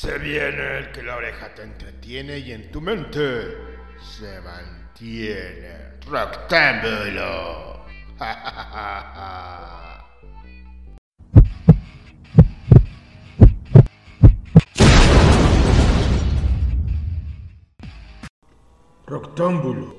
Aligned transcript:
Se 0.00 0.16
viene 0.16 0.78
el 0.78 0.92
que 0.92 1.02
la 1.02 1.16
oreja 1.16 1.52
te 1.56 1.62
entretiene 1.62 2.38
y 2.38 2.52
en 2.52 2.70
tu 2.70 2.80
mente 2.80 3.56
se 4.00 4.40
mantiene 4.42 5.98
rectángulo. 6.08 7.84
Rectángulo. 19.08 19.96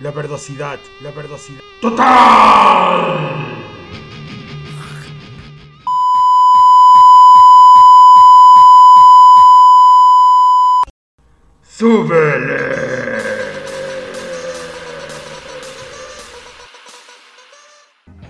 La 0.00 0.10
verdosidad, 0.10 0.78
la 1.00 1.10
verdosidad. 1.10 1.60
¡Total! 1.80 3.53
¡Súbele! 11.76 12.60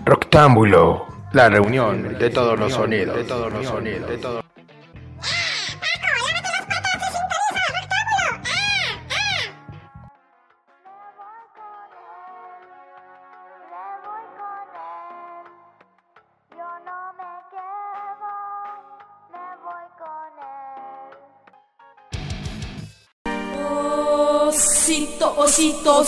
Rectángulo. 0.03 1.05
La 1.31 1.47
reunión 1.49 2.17
de 2.17 2.31
todos 2.31 2.57
los 2.57 2.73
sonidos. 2.73 3.15
De 3.15 3.23
todos 3.23 3.53
los 3.53 3.67
sonidos. 3.67 4.09
De 4.09 4.17
todos. 4.17 4.44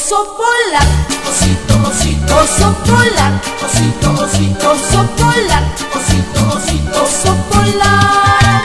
Oso 0.08 0.38
polar. 0.38 0.88
Osito, 1.28 1.76
osito, 1.86 2.38
oso 2.38 2.74
polar. 2.86 3.34
Osito, 3.66 4.12
osito, 4.24 4.72
oso 4.72 5.06
polar. 5.18 5.64
Osito, 5.94 6.48
osito, 6.56 7.04
oso 7.04 7.36
polar. 7.50 8.64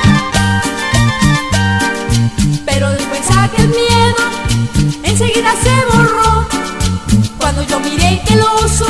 Pero 2.64 2.90
después 2.90 3.36
aquel 3.36 3.68
miedo 3.70 4.22
enseguida 5.02 5.52
se 5.56 5.84
borró. 5.86 6.46
Cuando 7.38 7.62
yo 7.62 7.80
miré 7.80 8.22
que 8.24 8.34
el 8.34 8.42
oso 8.42 8.86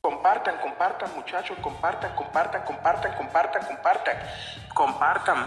Compartan, 0.00 0.54
compartan, 0.62 1.10
muchachos, 1.16 1.56
compartan, 1.60 2.14
compartan, 2.14 2.62
compartan, 2.64 3.12
compartan, 3.16 3.62
compartan, 3.66 4.16
compartan. 4.72 5.46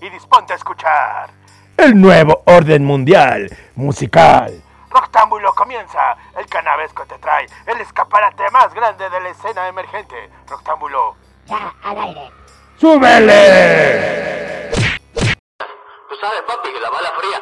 Y 0.00 0.08
disponte 0.10 0.52
a 0.52 0.56
escuchar. 0.56 1.30
El 1.76 2.00
nuevo 2.00 2.42
orden 2.46 2.84
mundial 2.84 3.48
musical. 3.74 4.62
Rectángulo 4.90 5.54
comienza. 5.54 6.16
El 6.38 6.46
canavesco 6.46 7.04
te 7.06 7.18
trae 7.18 7.46
el 7.66 7.80
escaparate 7.80 8.50
más 8.50 8.72
grande 8.72 9.08
de 9.10 9.20
la 9.20 9.28
escena 9.28 9.68
emergente. 9.68 10.30
Rectángulo. 10.48 11.16
¡Súbele! 12.78 14.70
Tú 16.08 16.16
sabes, 16.20 16.42
papi, 16.46 16.72
que 16.72 16.80
la 16.80 16.90
bala 16.90 17.12
fría. 17.18 17.40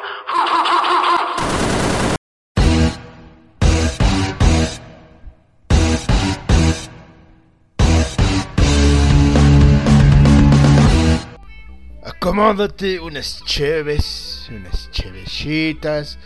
Acomódate 12.25 12.99
unas 12.99 13.43
cheves, 13.45 14.49
unas 14.49 14.89
chevesitas. 14.89 16.17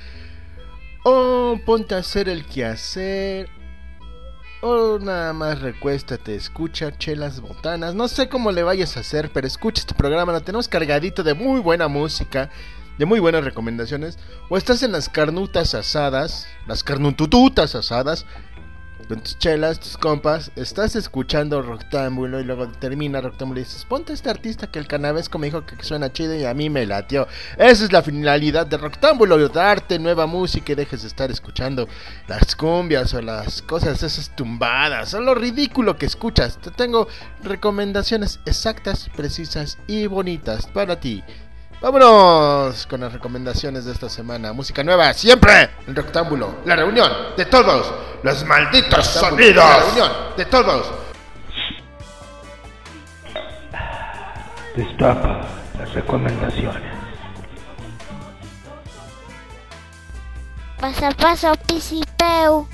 O 1.04 1.60
ponte 1.66 1.94
a 1.94 1.98
hacer 1.98 2.30
el 2.30 2.46
quehacer. 2.46 3.50
O 4.62 4.98
nada 4.98 5.34
más 5.34 5.59
recuéstate, 5.59 6.36
escucha 6.36 6.98
chelas 6.98 7.42
botanas. 7.42 7.96
No 7.96 8.08
sé 8.08 8.30
cómo 8.30 8.54
le 8.54 8.64
vayas 8.64 8.96
a 8.96 9.02
hacer, 9.02 9.30
pero 9.34 9.46
escucha 9.46 9.82
este 9.82 9.94
programa. 9.94 10.32
Lo 10.32 10.40
tenemos 10.40 10.70
cargadito 10.70 11.22
de 11.22 11.34
muy 11.34 11.59
buena 11.59 11.90
música, 11.90 12.50
de 12.98 13.06
muy 13.06 13.20
buenas 13.20 13.44
recomendaciones. 13.44 14.18
O 14.48 14.56
estás 14.56 14.82
en 14.84 14.94
las 14.94 15.09
carnutas 15.09 15.74
asadas, 15.74 16.48
las 16.66 16.82
carnutututas 16.82 17.76
asadas, 17.76 18.26
con 19.09 19.22
tus 19.22 19.40
chelas, 19.40 19.80
tus 19.80 19.97
compas, 19.97 20.52
estás 20.56 20.96
escuchando 20.96 21.64
Rectángulo 21.64 22.40
y 22.40 22.44
luego 22.44 22.68
termina 22.68 23.20
Rectángulo 23.20 23.59
y 23.59 23.64
dices, 23.64 23.84
ponte 23.84 24.12
a 24.12 24.16
este 24.16 24.30
artista 24.30 24.68
que 24.68 24.78
el 24.78 24.86
canavesco 24.86 25.40
me 25.40 25.47
dijo 25.47 25.66
que 25.66 25.84
suena 25.84 26.14
chido 26.14 26.36
y 26.36 26.46
a 26.46 26.53
mí 26.53 26.70
me 26.70 26.86
latió. 26.86 27.28
Esa 27.58 27.86
es 27.86 27.92
la 27.92 28.03
finalidad 28.03 28.68
de 28.68 28.78
Rectángulo, 28.78 29.50
darte 29.50 29.97
nueva 29.97 30.28
música 30.28 30.74
y 30.74 30.75
dejes 30.75 31.02
de 31.02 31.08
estar 31.08 31.31
escuchando 31.31 31.88
las 32.28 32.56
cumbias 32.56 33.12
o 33.16 33.22
las 33.22 33.64
cosas 33.64 34.03
esas 34.03 34.36
tumbadas, 34.36 35.16
o 35.16 35.22
lo 35.22 35.34
ridículo 35.34 35.97
que 35.97 36.06
escuchas. 36.06 36.59
Te 36.59 36.70
tengo 36.70 37.08
recomendaciones 37.44 38.40
exactas, 38.46 39.09
precisas 39.16 39.80
y 39.88 40.06
bonitas 40.06 40.68
para 40.68 41.00
ti. 41.00 41.24
Vámonos 41.81 42.85
con 42.88 43.00
las 43.00 43.13
recomendaciones 43.13 43.85
de 43.85 43.94
esta 43.94 44.09
semana. 44.09 44.51
Música 44.51 44.84
nueva, 44.84 45.13
siempre 45.13 45.69
en 45.88 45.95
Rectángulo. 45.95 46.57
La 46.66 46.75
reunión 46.75 47.09
de 47.38 47.45
todos 47.45 47.94
los 48.22 48.44
malditos 48.44 49.07
sonidos. 49.07 49.56
La 49.56 49.78
reunión 49.85 50.12
de 50.35 50.45
todos. 50.45 50.91
Destapa 54.75 55.47
las 55.79 55.94
recomendaciones. 55.94 56.94
Paso 60.81 61.06
a 61.07 61.11
paso, 61.11 61.53
pisipeu. 61.66 62.67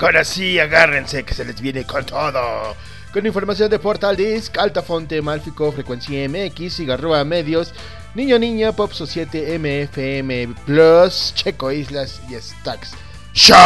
Ahora 0.00 0.24
sí, 0.24 0.58
agárrense 0.58 1.24
que 1.24 1.34
se 1.34 1.44
les 1.44 1.60
viene 1.60 1.84
con 1.84 2.04
todo. 2.04 2.74
Con 3.16 3.24
información 3.24 3.70
de 3.70 3.78
Portal 3.78 4.14
Disc, 4.14 4.58
Altafonte, 4.58 5.22
Malfico, 5.22 5.72
Frecuencia 5.72 6.28
MX, 6.28 6.76
Cigarroa 6.76 7.24
Medios, 7.24 7.72
Niño 8.14 8.38
Niña, 8.38 8.72
Pop 8.72 8.92
Societe, 8.92 9.58
MFM 9.58 10.54
Plus, 10.66 11.32
Checo 11.34 11.72
Islas 11.72 12.20
y 12.28 12.34
Stacks. 12.34 12.92
Show. 13.32 13.56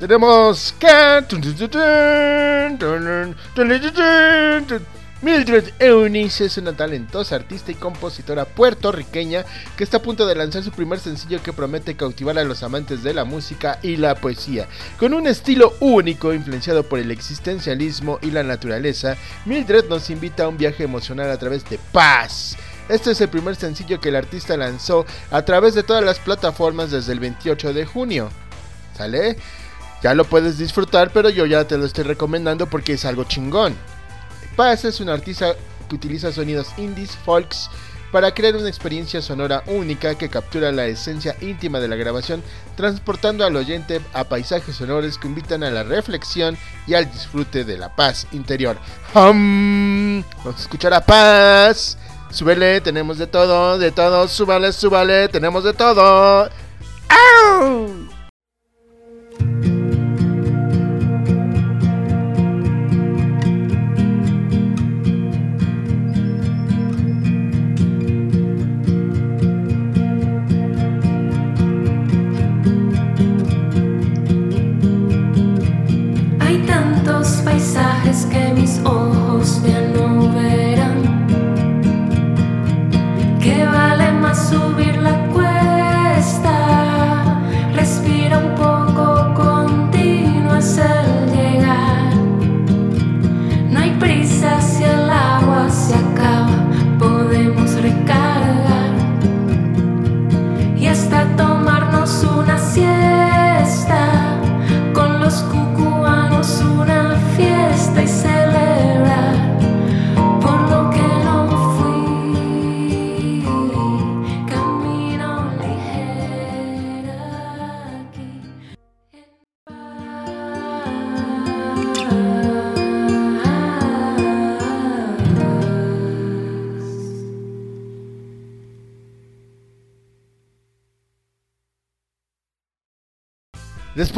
Tenemos 0.00 0.74
que... 0.80 1.24
Mildred 5.20 5.72
Eunice 5.80 6.44
es 6.44 6.58
una 6.58 6.74
talentosa 6.74 7.34
artista 7.34 7.72
y 7.72 7.74
compositora 7.74 8.44
puertorriqueña 8.44 9.44
que 9.76 9.82
está 9.82 9.96
a 9.96 10.02
punto 10.02 10.24
de 10.26 10.36
lanzar 10.36 10.62
su 10.62 10.70
primer 10.70 11.00
sencillo 11.00 11.42
que 11.42 11.52
promete 11.52 11.96
cautivar 11.96 12.38
a 12.38 12.44
los 12.44 12.62
amantes 12.62 13.02
de 13.02 13.12
la 13.14 13.24
música 13.24 13.80
y 13.82 13.96
la 13.96 14.14
poesía. 14.14 14.68
Con 14.96 15.14
un 15.14 15.26
estilo 15.26 15.74
único 15.80 16.32
influenciado 16.32 16.84
por 16.84 17.00
el 17.00 17.10
existencialismo 17.10 18.20
y 18.22 18.30
la 18.30 18.44
naturaleza, 18.44 19.16
Mildred 19.44 19.88
nos 19.88 20.08
invita 20.08 20.44
a 20.44 20.48
un 20.48 20.56
viaje 20.56 20.84
emocional 20.84 21.28
a 21.32 21.36
través 21.36 21.68
de 21.68 21.80
Paz. 21.90 22.56
Este 22.88 23.10
es 23.10 23.20
el 23.20 23.28
primer 23.28 23.56
sencillo 23.56 24.00
que 24.00 24.10
el 24.10 24.16
artista 24.16 24.56
lanzó 24.56 25.04
a 25.32 25.42
través 25.42 25.74
de 25.74 25.82
todas 25.82 26.04
las 26.04 26.20
plataformas 26.20 26.92
desde 26.92 27.12
el 27.12 27.18
28 27.18 27.72
de 27.72 27.86
junio. 27.86 28.30
¿Sale? 28.96 29.36
Ya 30.00 30.14
lo 30.14 30.24
puedes 30.24 30.58
disfrutar, 30.58 31.10
pero 31.12 31.28
yo 31.28 31.44
ya 31.44 31.66
te 31.66 31.76
lo 31.76 31.86
estoy 31.86 32.04
recomendando 32.04 32.66
porque 32.66 32.92
es 32.92 33.04
algo 33.04 33.24
chingón. 33.24 33.74
Paz 34.58 34.84
es 34.84 34.98
un 34.98 35.08
artista 35.08 35.54
que 35.88 35.94
utiliza 35.94 36.32
sonidos 36.32 36.72
indies, 36.78 37.16
folks, 37.24 37.70
para 38.10 38.34
crear 38.34 38.56
una 38.56 38.66
experiencia 38.66 39.22
sonora 39.22 39.62
única 39.66 40.18
que 40.18 40.28
captura 40.28 40.72
la 40.72 40.86
esencia 40.86 41.36
íntima 41.40 41.78
de 41.78 41.86
la 41.86 41.94
grabación, 41.94 42.42
transportando 42.74 43.44
al 43.44 43.54
oyente 43.54 44.00
a 44.12 44.24
paisajes 44.24 44.74
sonoros 44.74 45.16
que 45.16 45.28
invitan 45.28 45.62
a 45.62 45.70
la 45.70 45.84
reflexión 45.84 46.58
y 46.88 46.94
al 46.94 47.08
disfrute 47.08 47.62
de 47.62 47.78
la 47.78 47.94
paz 47.94 48.26
interior. 48.32 48.76
Hum, 49.14 50.24
vamos 50.38 50.56
a 50.56 50.62
escuchar 50.62 50.92
a 50.92 51.06
Paz. 51.06 51.96
Súbele, 52.32 52.80
tenemos 52.80 53.16
de 53.16 53.28
todo, 53.28 53.78
de 53.78 53.92
todo, 53.92 54.26
súbale, 54.26 54.72
súbale, 54.72 55.28
tenemos 55.28 55.62
de 55.62 55.72
todo. 55.72 56.50
¡Au! 57.08 58.08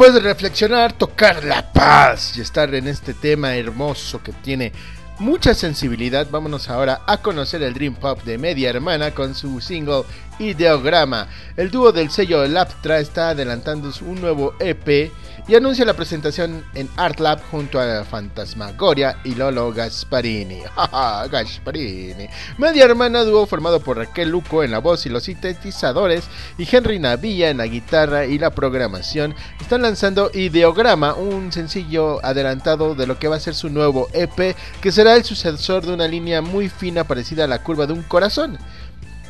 Después 0.01 0.23
de 0.23 0.27
reflexionar, 0.27 0.93
tocar 0.93 1.43
la 1.43 1.71
paz 1.71 2.35
y 2.35 2.41
estar 2.41 2.73
en 2.73 2.87
este 2.87 3.13
tema 3.13 3.55
hermoso 3.55 4.23
que 4.23 4.31
tiene 4.31 4.71
mucha 5.19 5.53
sensibilidad, 5.53 6.27
vámonos 6.27 6.69
ahora 6.69 7.01
a 7.05 7.17
conocer 7.17 7.61
el 7.61 7.75
Dream 7.75 7.93
Pop 7.93 8.23
de 8.23 8.39
Media 8.39 8.71
Hermana 8.71 9.11
con 9.11 9.35
su 9.35 9.61
single 9.61 10.01
Ideograma. 10.41 11.27
El 11.55 11.69
dúo 11.69 11.91
del 11.91 12.09
sello 12.09 12.45
Laptra 12.47 12.99
está 12.99 13.29
adelantando 13.29 13.91
un 14.01 14.19
nuevo 14.19 14.55
EP 14.59 15.11
y 15.47 15.55
anuncia 15.55 15.85
la 15.85 15.93
presentación 15.93 16.65
en 16.73 16.89
Art 16.97 17.19
Lab 17.19 17.41
junto 17.51 17.79
a 17.79 18.03
Fantasmagoria 18.03 19.17
y 19.23 19.35
Lolo 19.35 19.71
Gasparini. 19.71 20.61
Gasparini. 21.31 22.27
Media 22.57 22.85
Hermana 22.85 23.23
dúo 23.23 23.45
formado 23.45 23.79
por 23.81 23.97
Raquel 23.97 24.29
Luco 24.29 24.63
en 24.63 24.71
la 24.71 24.79
voz 24.79 25.05
y 25.05 25.09
los 25.09 25.23
sintetizadores 25.23 26.23
y 26.57 26.67
Henry 26.69 26.97
Navilla 26.97 27.49
en 27.49 27.57
la 27.57 27.67
guitarra 27.67 28.25
y 28.25 28.39
la 28.39 28.49
programación 28.49 29.35
están 29.59 29.83
lanzando 29.83 30.31
Ideograma, 30.33 31.13
un 31.13 31.51
sencillo 31.51 32.23
adelantado 32.25 32.95
de 32.95 33.05
lo 33.05 33.19
que 33.19 33.27
va 33.27 33.35
a 33.35 33.39
ser 33.39 33.53
su 33.53 33.69
nuevo 33.69 34.07
EP 34.13 34.55
que 34.81 34.91
será 34.91 35.15
el 35.15 35.23
sucesor 35.23 35.85
de 35.85 35.93
una 35.93 36.07
línea 36.07 36.41
muy 36.41 36.67
fina 36.67 37.03
parecida 37.03 37.43
a 37.43 37.47
la 37.47 37.61
curva 37.61 37.85
de 37.85 37.93
un 37.93 38.03
corazón. 38.03 38.57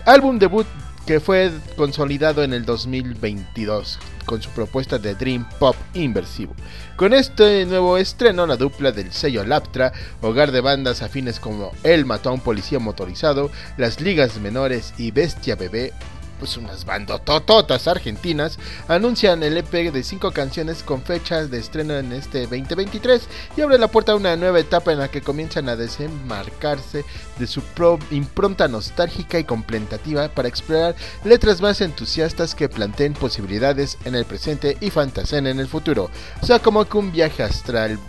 Álbum 0.05 0.39
debut 0.39 0.65
que 1.05 1.19
fue 1.19 1.51
consolidado 1.75 2.43
en 2.43 2.53
el 2.53 2.65
2022 2.65 3.99
con 4.25 4.41
su 4.41 4.49
propuesta 4.51 4.97
de 4.97 5.15
Dream 5.15 5.47
Pop 5.59 5.75
inversivo. 5.93 6.53
Con 6.95 7.13
este 7.13 7.65
nuevo 7.65 7.97
estreno, 7.97 8.45
la 8.45 8.55
dupla 8.55 8.91
del 8.91 9.11
sello 9.11 9.43
Laptra, 9.43 9.91
hogar 10.21 10.51
de 10.51 10.61
bandas 10.61 11.01
afines 11.01 11.39
como 11.39 11.71
El 11.83 12.05
mató 12.05 12.29
a 12.29 12.33
un 12.33 12.41
policía 12.41 12.79
motorizado, 12.79 13.49
Las 13.77 13.99
Ligas 13.99 14.39
Menores 14.39 14.93
y 14.97 15.11
Bestia 15.11 15.55
Bebé, 15.55 15.93
pues 16.41 16.57
unas 16.57 16.85
bandotototas 16.85 17.87
argentinas, 17.87 18.57
anuncian 18.87 19.43
el 19.43 19.57
EP 19.57 19.93
de 19.93 20.01
5 20.01 20.31
canciones 20.31 20.81
con 20.81 21.03
fechas 21.03 21.51
de 21.51 21.59
estreno 21.59 21.95
en 21.95 22.11
este 22.13 22.47
2023 22.47 23.21
y 23.55 23.61
abre 23.61 23.77
la 23.77 23.89
puerta 23.89 24.13
a 24.13 24.15
una 24.15 24.35
nueva 24.35 24.59
etapa 24.59 24.91
en 24.91 24.97
la 24.97 25.11
que 25.11 25.21
comienzan 25.21 25.69
a 25.69 25.75
desembarcarse 25.75 27.05
de 27.37 27.45
su 27.45 27.61
pro 27.61 27.99
impronta 28.09 28.67
nostálgica 28.67 29.37
y 29.37 29.43
contemplativa 29.43 30.29
para 30.29 30.47
explorar 30.47 30.95
letras 31.23 31.61
más 31.61 31.79
entusiastas 31.79 32.55
que 32.55 32.69
planteen 32.69 33.13
posibilidades 33.13 33.99
en 34.05 34.15
el 34.15 34.25
presente 34.25 34.77
y 34.81 34.89
fantaseen 34.89 35.45
en 35.45 35.59
el 35.59 35.67
futuro. 35.67 36.09
O 36.41 36.45
sea, 36.47 36.57
como 36.57 36.83
que 36.85 36.97
un 36.97 37.11
viaje 37.11 37.43
astral 37.43 37.99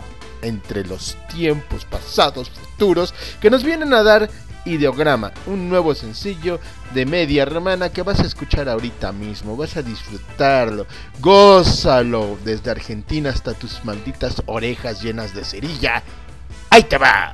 entre 0.41 0.83
los 0.87 1.15
tiempos 1.31 1.85
pasados, 1.85 2.49
futuros, 2.49 3.13
que 3.39 3.51
nos 3.51 3.63
vienen 3.63 3.93
a 3.93 4.01
dar 4.01 4.27
Ideograma, 4.65 5.33
un 5.45 5.67
nuevo 5.67 5.93
sencillo 5.93 6.59
de 6.93 7.05
media 7.05 7.43
hermana 7.43 7.89
que 7.89 8.01
vas 8.01 8.21
a 8.21 8.25
escuchar 8.25 8.69
ahorita 8.69 9.11
mismo, 9.11 9.57
vas 9.57 9.75
a 9.75 9.81
disfrutarlo, 9.81 10.85
gózalo 11.19 12.37
desde 12.45 12.71
Argentina 12.71 13.29
hasta 13.29 13.53
tus 13.53 13.83
malditas 13.83 14.41
orejas 14.45 15.01
llenas 15.01 15.33
de 15.33 15.43
cerilla. 15.43 16.01
¡Ahí 16.69 16.83
te 16.83 16.97
va! 16.97 17.33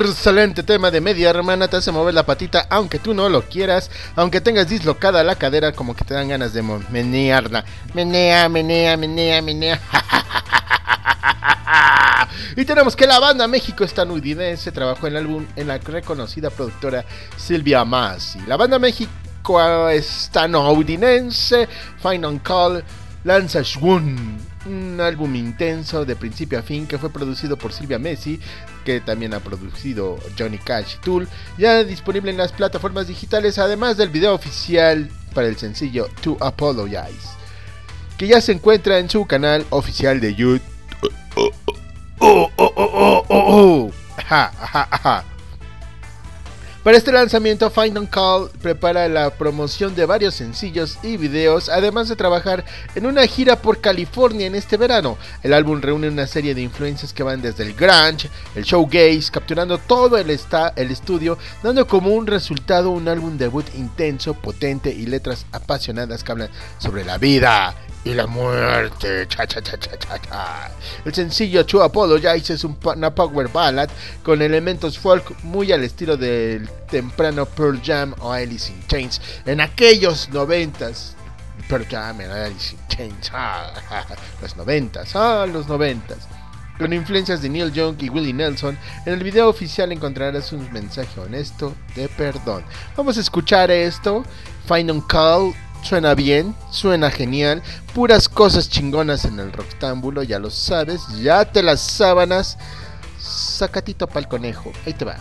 Excelente 0.00 0.62
tema 0.62 0.92
de 0.92 1.00
media 1.00 1.30
hermana, 1.30 1.66
te 1.66 1.76
hace 1.76 1.90
mover 1.90 2.14
la 2.14 2.24
patita 2.24 2.68
aunque 2.70 3.00
tú 3.00 3.14
no 3.14 3.28
lo 3.28 3.42
quieras, 3.42 3.90
aunque 4.14 4.40
tengas 4.40 4.68
dislocada 4.68 5.24
la 5.24 5.34
cadera 5.34 5.72
como 5.72 5.96
que 5.96 6.04
te 6.04 6.14
dan 6.14 6.28
ganas 6.28 6.52
de 6.52 6.62
menearla. 6.62 7.64
Menea, 7.94 8.48
menea, 8.48 8.96
menea, 8.96 9.42
menea. 9.42 9.80
Y 12.56 12.64
tenemos 12.64 12.94
que 12.94 13.06
la 13.06 13.18
banda 13.18 13.48
México 13.48 13.82
estadounidense 13.82 14.70
trabajó 14.70 15.08
en 15.08 15.14
el 15.14 15.18
álbum 15.18 15.46
en 15.56 15.66
la 15.68 15.78
reconocida 15.78 16.50
productora 16.50 17.04
Silvia 17.36 17.84
Masi. 17.84 18.40
La 18.46 18.56
banda 18.56 18.78
México 18.78 19.88
estadounidense 19.88 21.68
Final 22.00 22.40
Call 22.42 22.84
lanza 23.24 23.62
Shwun, 23.62 24.38
un 24.68 25.00
álbum 25.00 25.34
intenso 25.34 26.04
de 26.04 26.16
principio 26.16 26.58
a 26.58 26.62
fin 26.62 26.86
que 26.86 26.98
fue 26.98 27.10
producido 27.10 27.56
por 27.56 27.72
Silvia 27.72 27.98
Messi, 27.98 28.40
que 28.84 29.00
también 29.00 29.34
ha 29.34 29.40
producido 29.40 30.18
Johnny 30.38 30.58
Cash 30.58 30.94
y 30.96 31.04
Tool, 31.04 31.28
ya 31.56 31.82
disponible 31.84 32.30
en 32.30 32.36
las 32.36 32.52
plataformas 32.52 33.08
digitales, 33.08 33.58
además 33.58 33.96
del 33.96 34.10
video 34.10 34.34
oficial 34.34 35.08
para 35.34 35.48
el 35.48 35.56
sencillo 35.56 36.08
To 36.22 36.36
Apologize, 36.40 37.28
que 38.16 38.26
ya 38.26 38.40
se 38.40 38.52
encuentra 38.52 38.98
en 38.98 39.10
su 39.10 39.26
canal 39.26 39.66
oficial 39.70 40.20
de 40.20 40.34
YouTube. 40.34 40.62
Para 46.88 46.96
este 46.96 47.12
lanzamiento, 47.12 47.68
Final 47.68 48.08
Call 48.08 48.48
prepara 48.62 49.08
la 49.08 49.28
promoción 49.28 49.94
de 49.94 50.06
varios 50.06 50.36
sencillos 50.36 50.98
y 51.02 51.18
videos, 51.18 51.68
además 51.68 52.08
de 52.08 52.16
trabajar 52.16 52.64
en 52.94 53.04
una 53.04 53.26
gira 53.26 53.56
por 53.56 53.82
California 53.82 54.46
en 54.46 54.54
este 54.54 54.78
verano. 54.78 55.18
El 55.42 55.52
álbum 55.52 55.82
reúne 55.82 56.08
una 56.08 56.26
serie 56.26 56.54
de 56.54 56.62
influencias 56.62 57.12
que 57.12 57.22
van 57.22 57.42
desde 57.42 57.64
el 57.64 57.74
grunge, 57.74 58.30
el 58.54 58.64
showgaze, 58.64 59.30
capturando 59.30 59.76
todo 59.76 60.16
el, 60.16 60.30
el 60.30 60.90
estudio, 60.90 61.36
dando 61.62 61.86
como 61.86 62.14
un 62.14 62.26
resultado 62.26 62.88
un 62.88 63.06
álbum 63.06 63.36
debut 63.36 63.66
intenso, 63.74 64.32
potente 64.32 64.90
y 64.90 65.04
letras 65.04 65.44
apasionadas 65.52 66.24
que 66.24 66.32
hablan 66.32 66.50
sobre 66.78 67.04
la 67.04 67.18
vida 67.18 67.76
y 68.08 68.14
la 68.14 68.26
muerte. 68.26 69.26
Cha, 69.28 69.46
cha, 69.46 69.60
cha, 69.60 69.76
cha, 69.76 69.98
cha. 69.98 70.70
El 71.04 71.14
sencillo 71.14 71.64
To 71.66 71.82
Apologize 71.82 72.54
es 72.54 72.64
una 72.64 73.14
power 73.14 73.48
ballad 73.48 73.90
con 74.22 74.40
elementos 74.40 74.98
folk 74.98 75.34
muy 75.44 75.72
al 75.72 75.84
estilo 75.84 76.16
del 76.16 76.68
temprano 76.90 77.44
Pearl 77.44 77.80
Jam 77.84 78.14
o 78.20 78.32
Alice 78.32 78.72
in 78.72 78.82
Chains 78.86 79.20
en 79.44 79.60
aquellos 79.60 80.28
noventas. 80.30 81.14
Pearl 81.68 81.86
Jam 81.86 82.20
Alice 82.20 82.74
in 82.74 82.88
Chains. 82.88 83.30
ah, 83.34 83.74
los 84.42 84.56
noventas, 84.56 85.14
ah, 85.14 85.46
los 85.46 85.68
noventas. 85.68 86.26
Con 86.78 86.92
influencias 86.92 87.42
de 87.42 87.48
Neil 87.48 87.72
Young 87.72 87.96
y 88.00 88.08
Willie 88.08 88.32
Nelson, 88.32 88.78
en 89.04 89.12
el 89.12 89.24
video 89.24 89.48
oficial 89.48 89.90
encontrarás 89.90 90.52
un 90.52 90.72
mensaje 90.72 91.20
honesto 91.20 91.74
de 91.96 92.08
perdón. 92.08 92.64
Vamos 92.96 93.18
a 93.18 93.20
escuchar 93.20 93.70
esto. 93.70 94.24
Final 94.66 95.02
Call 95.08 95.54
suena 95.82 96.14
bien, 96.14 96.54
suena 96.70 97.10
genial. 97.10 97.62
Puras 97.94 98.28
cosas 98.28 98.68
chingonas 98.68 99.24
en 99.24 99.38
el 99.40 99.52
rocktámbulo, 99.52 100.22
ya 100.22 100.38
lo 100.38 100.50
sabes. 100.50 101.02
Ya 101.22 101.44
te 101.44 101.62
las 101.62 101.80
sábanas. 101.80 102.58
Sacatito 103.18 104.06
pa'l 104.06 104.28
conejo. 104.28 104.72
Ahí 104.86 104.94
te 104.94 105.04
va. 105.04 105.16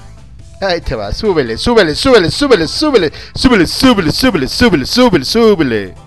Ahí 0.62 0.82
te 0.82 0.96
va. 0.96 1.14
Súbele, 1.14 1.58
súbele, 1.58 1.96
súbele, 1.96 2.32
súbele, 2.32 2.68
súbele. 2.68 3.12
Súbele, 3.36 3.68
súbele, 3.68 4.12
súbele, 4.12 4.48
súbele, 4.48 4.86
súbele, 4.86 5.26
súbele. 5.26 6.07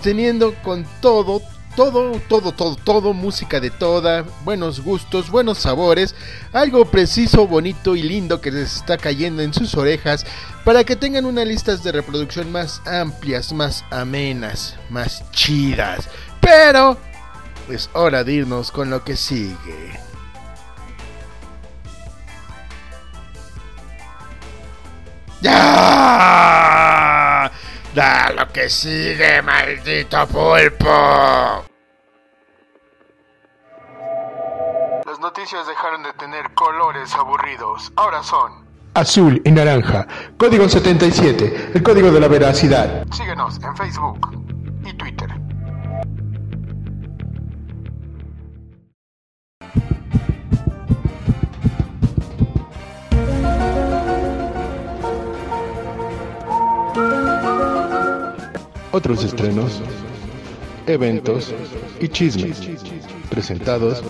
Teniendo 0.00 0.54
con 0.62 0.86
todo, 1.00 1.42
todo, 1.76 2.12
todo, 2.28 2.52
todo, 2.52 2.76
todo, 2.76 3.12
música 3.14 3.60
de 3.60 3.70
toda, 3.70 4.24
buenos 4.44 4.80
gustos, 4.80 5.30
buenos 5.30 5.58
sabores, 5.58 6.14
algo 6.52 6.84
preciso, 6.86 7.46
bonito 7.46 7.96
y 7.96 8.02
lindo 8.02 8.40
que 8.40 8.50
les 8.50 8.76
está 8.76 8.96
cayendo 8.96 9.42
en 9.42 9.54
sus 9.54 9.74
orejas 9.74 10.26
para 10.64 10.84
que 10.84 10.96
tengan 10.96 11.24
unas 11.24 11.46
listas 11.46 11.82
de 11.82 11.92
reproducción 11.92 12.50
más 12.52 12.82
amplias, 12.86 13.52
más 13.52 13.84
amenas, 13.90 14.76
más 14.90 15.30
chidas. 15.30 16.08
Pero 16.40 16.98
es 17.68 17.88
hora 17.92 18.24
de 18.24 18.32
irnos 18.32 18.70
con 18.70 18.90
lo 18.90 19.04
que 19.04 19.16
sigue. 19.16 20.00
¡Ya! 25.40 26.71
¡Da 27.94 28.32
lo 28.32 28.48
que 28.48 28.70
sigue, 28.70 29.42
maldito 29.42 30.26
pulpo! 30.26 31.64
Las 35.04 35.18
noticias 35.20 35.66
dejaron 35.66 36.02
de 36.02 36.12
tener 36.14 36.54
colores 36.54 37.14
aburridos. 37.14 37.92
Ahora 37.96 38.22
son 38.22 38.66
Azul 38.94 39.40
y 39.44 39.50
naranja. 39.50 40.06
Código 40.38 40.68
77. 40.68 41.72
El 41.74 41.82
código 41.82 42.10
de 42.10 42.20
la 42.20 42.28
veracidad. 42.28 43.06
Síguenos 43.10 43.58
en 43.62 43.76
Facebook 43.76 44.51
Otros 58.92 59.24
estrenos, 59.24 59.80
eventos 60.86 61.54
y 61.98 62.08
chismes. 62.08 62.60
Presentados 63.30 64.02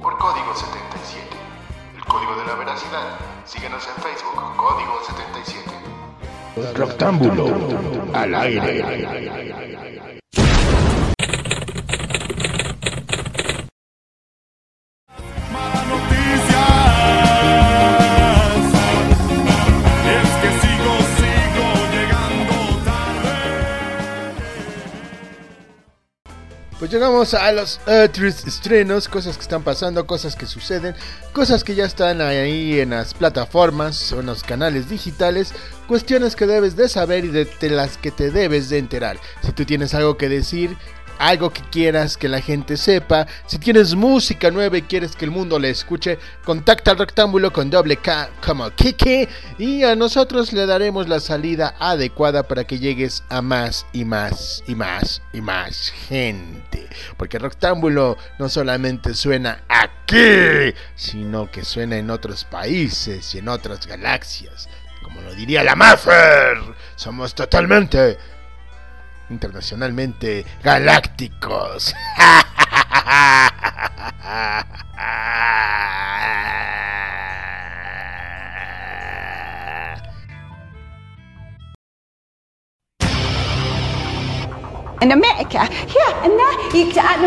Por 0.00 0.16
Código 0.16 0.54
77. 0.54 1.26
El 1.96 2.04
código 2.04 2.36
de 2.36 2.46
la 2.46 2.54
veracidad. 2.54 3.18
Síguenos 3.44 3.82
en 3.88 4.00
Facebook. 4.00 4.40
Código 4.56 5.00
77. 6.54 6.78
Rectángulo 6.78 7.46
al 8.14 8.34
aire. 8.36 10.17
Pues 26.88 26.94
llegamos 27.02 27.34
a 27.34 27.52
los 27.52 27.80
otros 27.86 28.46
estrenos, 28.46 29.08
cosas 29.08 29.36
que 29.36 29.42
están 29.42 29.62
pasando, 29.62 30.06
cosas 30.06 30.34
que 30.34 30.46
suceden, 30.46 30.94
cosas 31.34 31.62
que 31.62 31.74
ya 31.74 31.84
están 31.84 32.22
ahí 32.22 32.80
en 32.80 32.90
las 32.90 33.12
plataformas 33.12 34.10
o 34.14 34.20
en 34.20 34.26
los 34.26 34.42
canales 34.42 34.88
digitales, 34.88 35.52
cuestiones 35.86 36.34
que 36.34 36.46
debes 36.46 36.76
de 36.76 36.88
saber 36.88 37.26
y 37.26 37.28
de 37.28 37.46
las 37.68 37.98
que 37.98 38.10
te 38.10 38.30
debes 38.30 38.70
de 38.70 38.78
enterar. 38.78 39.18
Si 39.42 39.52
tú 39.52 39.66
tienes 39.66 39.92
algo 39.92 40.16
que 40.16 40.30
decir, 40.30 40.78
algo 41.18 41.50
que 41.50 41.62
quieras 41.62 42.16
que 42.16 42.28
la 42.28 42.40
gente 42.40 42.76
sepa, 42.76 43.26
si 43.46 43.58
tienes 43.58 43.94
música 43.94 44.50
nueva 44.50 44.78
y 44.78 44.82
quieres 44.82 45.16
que 45.16 45.24
el 45.24 45.30
mundo 45.30 45.58
le 45.58 45.70
escuche, 45.70 46.18
contacta 46.44 46.92
al 46.92 46.98
rectángulo 46.98 47.52
con 47.52 47.70
doble 47.70 47.96
K 47.96 48.30
como 48.44 48.70
Kiki 48.70 49.28
y 49.58 49.82
a 49.82 49.96
nosotros 49.96 50.52
le 50.52 50.66
daremos 50.66 51.08
la 51.08 51.20
salida 51.20 51.74
adecuada 51.78 52.44
para 52.44 52.64
que 52.64 52.78
llegues 52.78 53.24
a 53.28 53.42
más 53.42 53.86
y 53.92 54.04
más 54.04 54.62
y 54.66 54.74
más 54.74 55.22
y 55.32 55.40
más 55.40 55.90
gente. 56.08 56.88
Porque 57.16 57.36
el 57.36 57.42
rectángulo 57.42 58.16
no 58.38 58.48
solamente 58.48 59.14
suena 59.14 59.62
aquí, 59.68 60.74
sino 60.94 61.50
que 61.50 61.64
suena 61.64 61.96
en 61.96 62.10
otros 62.10 62.44
países 62.44 63.34
y 63.34 63.38
en 63.38 63.48
otras 63.48 63.86
galaxias. 63.86 64.68
Como 65.02 65.20
lo 65.22 65.34
diría 65.34 65.64
la 65.64 65.74
Maffer, 65.74 66.58
somos 66.96 67.34
totalmente 67.34 68.18
internacionalmente 69.30 70.44
galácticos. 70.62 71.94
in 85.00 85.12
en 85.12 86.36
daar, 86.36 86.56
ik 86.72 86.90
sta 86.90 87.02
in 87.02 87.20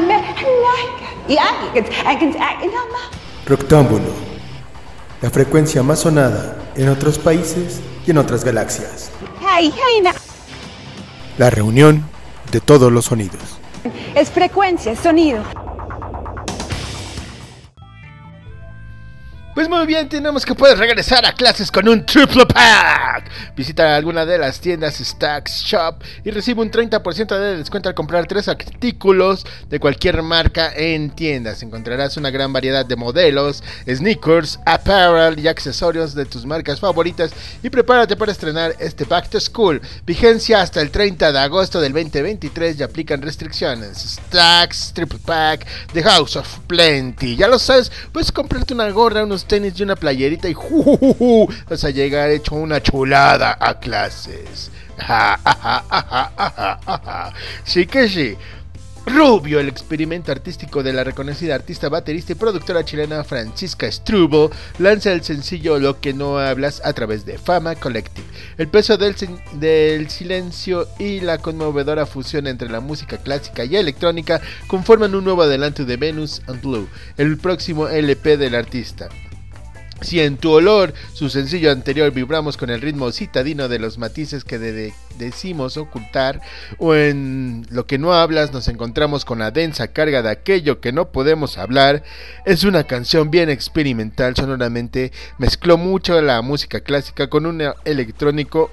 kan 2.18 2.30
in 2.62 2.70
Amerika. 2.70 3.10
Rectángulo, 3.46 4.14
la 5.22 5.30
frecuencia 5.30 5.84
más 5.84 6.00
sonada 6.00 6.56
en 6.76 6.90
otros 6.90 7.18
países 7.18 7.80
y 8.06 8.12
en 8.12 8.18
otras 8.18 8.44
galaxias. 8.44 9.10
Hey, 9.40 9.72
hey, 9.76 10.02
na. 10.02 10.31
La 11.42 11.50
reunión 11.50 12.04
de 12.52 12.60
todos 12.60 12.92
los 12.92 13.06
sonidos. 13.06 13.42
Es 14.14 14.30
frecuencia, 14.30 14.96
sonido. 14.96 15.42
Pues 19.54 19.68
muy 19.68 19.86
bien, 19.86 20.08
tenemos 20.08 20.46
que 20.46 20.56
poder 20.56 20.78
regresar 20.78 21.26
a 21.26 21.34
clases 21.34 21.70
con 21.70 21.86
un 21.90 22.06
triple 22.06 22.46
pack. 22.46 23.30
Visita 23.54 23.98
alguna 23.98 24.26
de 24.26 24.38
las 24.38 24.62
tiendas 24.62 24.96
Stacks 24.96 25.64
Shop 25.66 26.02
y 26.24 26.32
recibe 26.32 26.62
un 26.62 26.72
30% 26.72 27.38
de 27.38 27.58
descuento 27.58 27.90
al 27.90 27.96
comprar 27.96 28.28
tres 28.28 28.48
artículos 28.48 29.46
de 29.70 29.78
cualquier 29.82 30.24
marca 30.24 30.72
en 30.74 31.10
tiendas. 31.10 31.64
Encontrarás 31.64 32.16
una 32.16 32.30
gran 32.30 32.54
variedad 32.54 32.86
de 32.86 32.96
modelos, 32.96 33.62
sneakers, 33.86 34.58
apparel 34.66 35.38
y 35.38 35.50
accesorios 35.50 36.16
de 36.16 36.26
tus 36.26 36.46
marcas 36.46 36.80
favoritas 36.80 37.32
y 37.62 37.70
prepárate 37.70 38.16
para 38.16 38.32
estrenar 38.32 38.74
este 38.80 39.04
Back 39.04 39.32
to 39.32 39.40
School. 39.42 39.82
Vigencia 40.06 40.62
hasta 40.62 40.80
el 40.80 40.92
30 40.92 41.30
de 41.30 41.40
agosto 41.40 41.82
del 41.82 41.92
2023 41.92 42.80
y 42.80 42.84
aplican 42.84 43.22
restricciones. 43.22 43.98
Stacks 43.98 44.94
Triple 44.94 45.20
Pack 45.26 45.68
The 45.92 46.04
House 46.04 46.38
of 46.38 46.48
Plenty. 46.68 47.36
Ya 47.36 47.50
lo 47.50 47.60
sabes, 47.60 47.92
puedes 48.14 48.32
comprarte 48.32 48.74
una 48.74 48.90
gorra, 48.92 49.26
unos 49.26 49.41
tenis 49.46 49.74
y 49.80 49.84
una 49.84 49.96
playerita 49.96 50.50
y 50.50 50.54
¡jujujuju! 50.54 51.48
vas 51.70 51.84
a 51.84 51.90
llegar 51.90 52.30
hecho 52.30 52.56
una 52.56 52.82
chulada 52.82 53.58
a 53.60 53.80
clases. 53.80 54.72
Sí 57.64 57.86
que 57.88 58.08
sí. 58.08 58.38
Rubio, 59.04 59.60
el 59.60 59.68
experimento 59.68 60.32
artístico 60.32 60.84
de 60.84 60.94
la 60.94 61.04
reconocida 61.04 61.56
artista, 61.56 61.90
baterista 61.90 62.34
y 62.34 62.36
productora 62.36 62.86
chilena 62.86 63.24
Francisca 63.24 63.92
Strubo, 63.92 64.52
lanza 64.78 65.12
el 65.12 65.24
sencillo 65.24 65.80
Lo 65.80 66.00
que 66.00 66.14
no 66.14 66.38
hablas 66.38 66.82
a 66.86 66.94
través 66.94 67.26
de 67.26 67.40
Fama 67.40 67.76
Collective. 67.76 68.28
El 68.60 68.68
peso 68.68 68.98
del, 68.98 69.16
del 69.54 70.10
silencio 70.10 70.88
y 71.00 71.20
la 71.20 71.40
conmovedora 71.40 72.06
fusión 72.06 72.46
entre 72.46 72.70
la 72.70 72.80
música 72.80 73.18
clásica 73.18 73.66
y 73.66 73.76
electrónica 73.76 74.40
conforman 74.68 75.16
un 75.16 75.24
nuevo 75.24 75.42
adelanto 75.42 75.84
de 75.84 75.98
Venus 75.98 76.42
and 76.48 76.62
Blue, 76.62 76.88
el 77.18 77.38
próximo 77.38 77.88
LP 77.88 78.38
del 78.38 78.54
artista. 78.54 79.10
Si 80.02 80.20
en 80.20 80.38
tu 80.38 80.52
olor, 80.52 80.94
su 81.14 81.30
sencillo 81.30 81.72
anterior, 81.72 82.12
vibramos 82.12 82.58
con 82.58 82.72
el 82.72 82.82
ritmo 82.82 83.12
citadino 83.12 83.68
de 83.68 83.78
los 83.78 84.00
matices 84.00 84.44
que 84.44 84.58
de- 84.58 84.72
de- 84.72 84.94
decimos 85.20 85.78
ocultar, 85.78 86.42
o 86.80 86.96
en 86.96 87.68
lo 87.70 87.86
que 87.86 88.00
no 88.00 88.14
hablas 88.14 88.52
nos 88.52 88.68
encontramos 88.68 89.26
con 89.26 89.38
la 89.40 89.52
densa 89.52 89.90
carga 89.90 90.24
de 90.24 90.30
aquello 90.32 90.82
que 90.82 90.92
no 90.92 91.12
podemos 91.12 91.60
hablar, 91.60 92.04
es 92.46 92.64
una 92.64 92.86
canción 92.86 93.30
bien 93.30 93.52
experimental 93.52 94.36
sonoramente, 94.36 95.12
mezcló 95.38 95.78
mucho 95.78 96.20
la 96.20 96.42
música 96.42 96.80
clásica 96.80 97.30
con 97.30 97.46
un 97.46 97.62
electrónico 97.86 98.72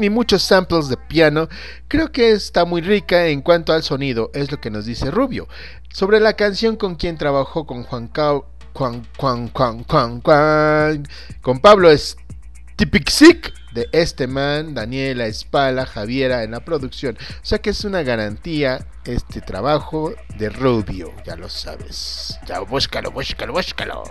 y 0.00 0.10
muchos 0.10 0.42
samples 0.42 0.88
de 0.88 0.96
piano, 0.96 1.48
creo 1.86 2.10
que 2.10 2.32
está 2.32 2.64
muy 2.64 2.80
rica 2.82 3.28
en 3.28 3.42
cuanto 3.42 3.72
al 3.72 3.84
sonido, 3.84 4.32
es 4.34 4.50
lo 4.50 4.60
que 4.60 4.70
nos 4.70 4.86
dice 4.86 5.12
Rubio. 5.12 5.46
Sobre 5.92 6.18
la 6.18 6.32
canción 6.32 6.74
con 6.74 6.96
quien 6.96 7.16
trabajó 7.16 7.64
con 7.64 7.84
Juan 7.84 8.08
Cao, 8.08 8.46
Juan, 8.74 9.06
Juan, 9.16 9.48
Juan, 9.50 9.84
Juan, 9.84 10.20
Juan, 10.20 11.08
con 11.40 11.60
Pablo 11.60 11.88
Stipixic 11.96 13.54
de 13.72 13.88
este 13.92 14.26
man, 14.26 14.74
Daniela 14.74 15.26
Espala, 15.26 15.86
Javiera 15.86 16.42
en 16.42 16.50
la 16.50 16.64
producción. 16.64 17.16
O 17.16 17.46
sea 17.46 17.58
que 17.58 17.70
es 17.70 17.84
una 17.84 18.02
garantía 18.02 18.84
este 19.04 19.40
trabajo 19.40 20.12
de 20.38 20.48
Rubio, 20.48 21.12
ya 21.24 21.36
lo 21.36 21.48
sabes. 21.48 22.38
Ya 22.46 22.60
búscalo, 22.60 23.12
búscalo, 23.12 23.52
búscalo. 23.52 24.02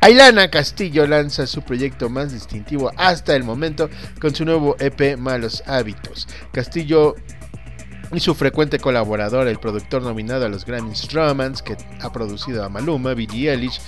Ailana 0.00 0.48
Castillo 0.48 1.04
lanza 1.08 1.48
su 1.48 1.62
proyecto 1.62 2.08
más 2.08 2.32
distintivo 2.32 2.92
hasta 2.96 3.34
el 3.34 3.42
momento 3.42 3.90
con 4.20 4.32
su 4.32 4.44
nuevo 4.44 4.76
EP 4.78 5.18
Malos 5.18 5.64
Hábitos. 5.66 6.28
Castillo 6.52 7.16
y 8.12 8.20
su 8.20 8.34
frecuente 8.34 8.78
colaborador, 8.78 9.48
el 9.48 9.58
productor 9.58 10.02
nominado 10.02 10.46
a 10.46 10.48
los 10.48 10.64
Grammys 10.64 11.12
Romance, 11.12 11.62
que 11.62 11.76
ha 12.00 12.12
producido 12.12 12.64
a 12.64 12.68
Maluma, 12.68 13.14
Billie 13.14 13.50
Eilish, 13.50 13.80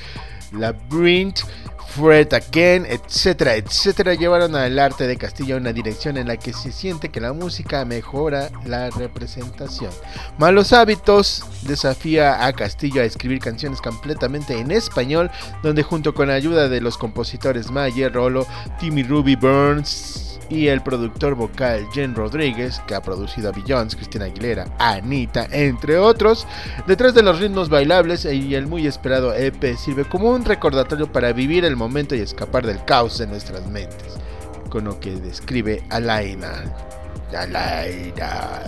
Labyrinth, 0.52 1.40
Fred 1.94 2.32
Again, 2.32 2.86
etcétera, 2.86 3.56
etcétera, 3.56 4.14
llevaron 4.14 4.54
al 4.54 4.78
arte 4.78 5.08
de 5.08 5.16
Castillo 5.16 5.56
a 5.56 5.58
una 5.58 5.72
dirección 5.72 6.16
en 6.18 6.28
la 6.28 6.36
que 6.36 6.52
se 6.52 6.70
siente 6.70 7.08
que 7.08 7.20
la 7.20 7.32
música 7.32 7.84
mejora 7.84 8.48
la 8.64 8.90
representación. 8.90 9.90
Malos 10.38 10.72
Hábitos 10.72 11.44
desafía 11.62 12.46
a 12.46 12.52
Castillo 12.52 13.02
a 13.02 13.04
escribir 13.04 13.40
canciones 13.40 13.80
completamente 13.80 14.58
en 14.58 14.70
español, 14.70 15.32
donde 15.64 15.82
junto 15.82 16.14
con 16.14 16.28
la 16.28 16.34
ayuda 16.34 16.68
de 16.68 16.80
los 16.80 16.96
compositores 16.96 17.72
Mayer, 17.72 18.12
Rolo, 18.12 18.46
Timmy 18.78 19.02
Ruby 19.02 19.34
Burns, 19.34 20.29
y 20.50 20.66
el 20.66 20.82
productor 20.82 21.34
vocal 21.36 21.86
Jen 21.92 22.14
Rodríguez, 22.14 22.80
que 22.86 22.94
ha 22.94 23.00
producido 23.00 23.48
a 23.48 23.52
Beyoncé, 23.52 23.96
Cristina 23.96 24.26
Aguilera, 24.26 24.66
Anita, 24.78 25.46
entre 25.50 25.96
otros. 25.96 26.46
Detrás 26.86 27.14
de 27.14 27.22
los 27.22 27.38
ritmos 27.38 27.68
bailables 27.68 28.24
y 28.24 28.54
el 28.54 28.66
muy 28.66 28.86
esperado 28.86 29.32
EP 29.32 29.76
sirve 29.76 30.04
como 30.04 30.30
un 30.30 30.44
recordatorio 30.44 31.10
para 31.10 31.32
vivir 31.32 31.64
el 31.64 31.76
momento 31.76 32.14
y 32.14 32.20
escapar 32.20 32.66
del 32.66 32.84
caos 32.84 33.18
de 33.18 33.28
nuestras 33.28 33.66
mentes, 33.68 34.18
con 34.68 34.84
lo 34.84 34.98
que 34.98 35.12
describe 35.12 35.82
Alaina. 35.88 36.64
Alaina. 37.32 38.60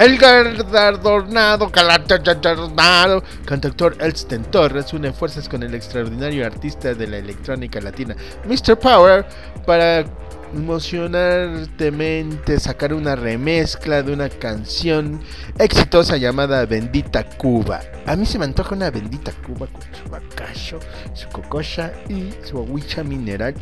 El 0.00 0.16
galardonado 0.16 1.68
galardonado 1.68 3.22
cantautor 3.44 3.98
Elston 4.00 4.44
Torres 4.44 4.94
une 4.94 5.12
fuerzas 5.12 5.46
con 5.46 5.62
el 5.62 5.74
extraordinario 5.74 6.46
artista 6.46 6.94
de 6.94 7.06
la 7.06 7.18
electrónica 7.18 7.82
latina 7.82 8.16
Mr. 8.46 8.78
Power 8.78 9.26
para 9.66 10.06
emocionantemente 10.54 12.60
sacar 12.60 12.94
una 12.94 13.16
remezcla 13.16 14.02
de 14.02 14.12
una 14.12 14.28
canción 14.28 15.20
exitosa 15.58 16.16
llamada 16.16 16.64
Bendita 16.66 17.24
Cuba. 17.24 17.80
A 18.06 18.16
mí 18.16 18.26
se 18.26 18.38
me 18.38 18.44
antoja 18.44 18.74
una 18.74 18.90
Bendita 18.90 19.32
Cuba 19.46 19.66
con 19.66 19.82
su 19.82 20.10
bacacho, 20.10 20.80
su 21.14 21.28
cococha 21.28 21.92
y 22.08 22.30
su 22.44 22.58
agüicha 22.58 23.04
mineral. 23.04 23.54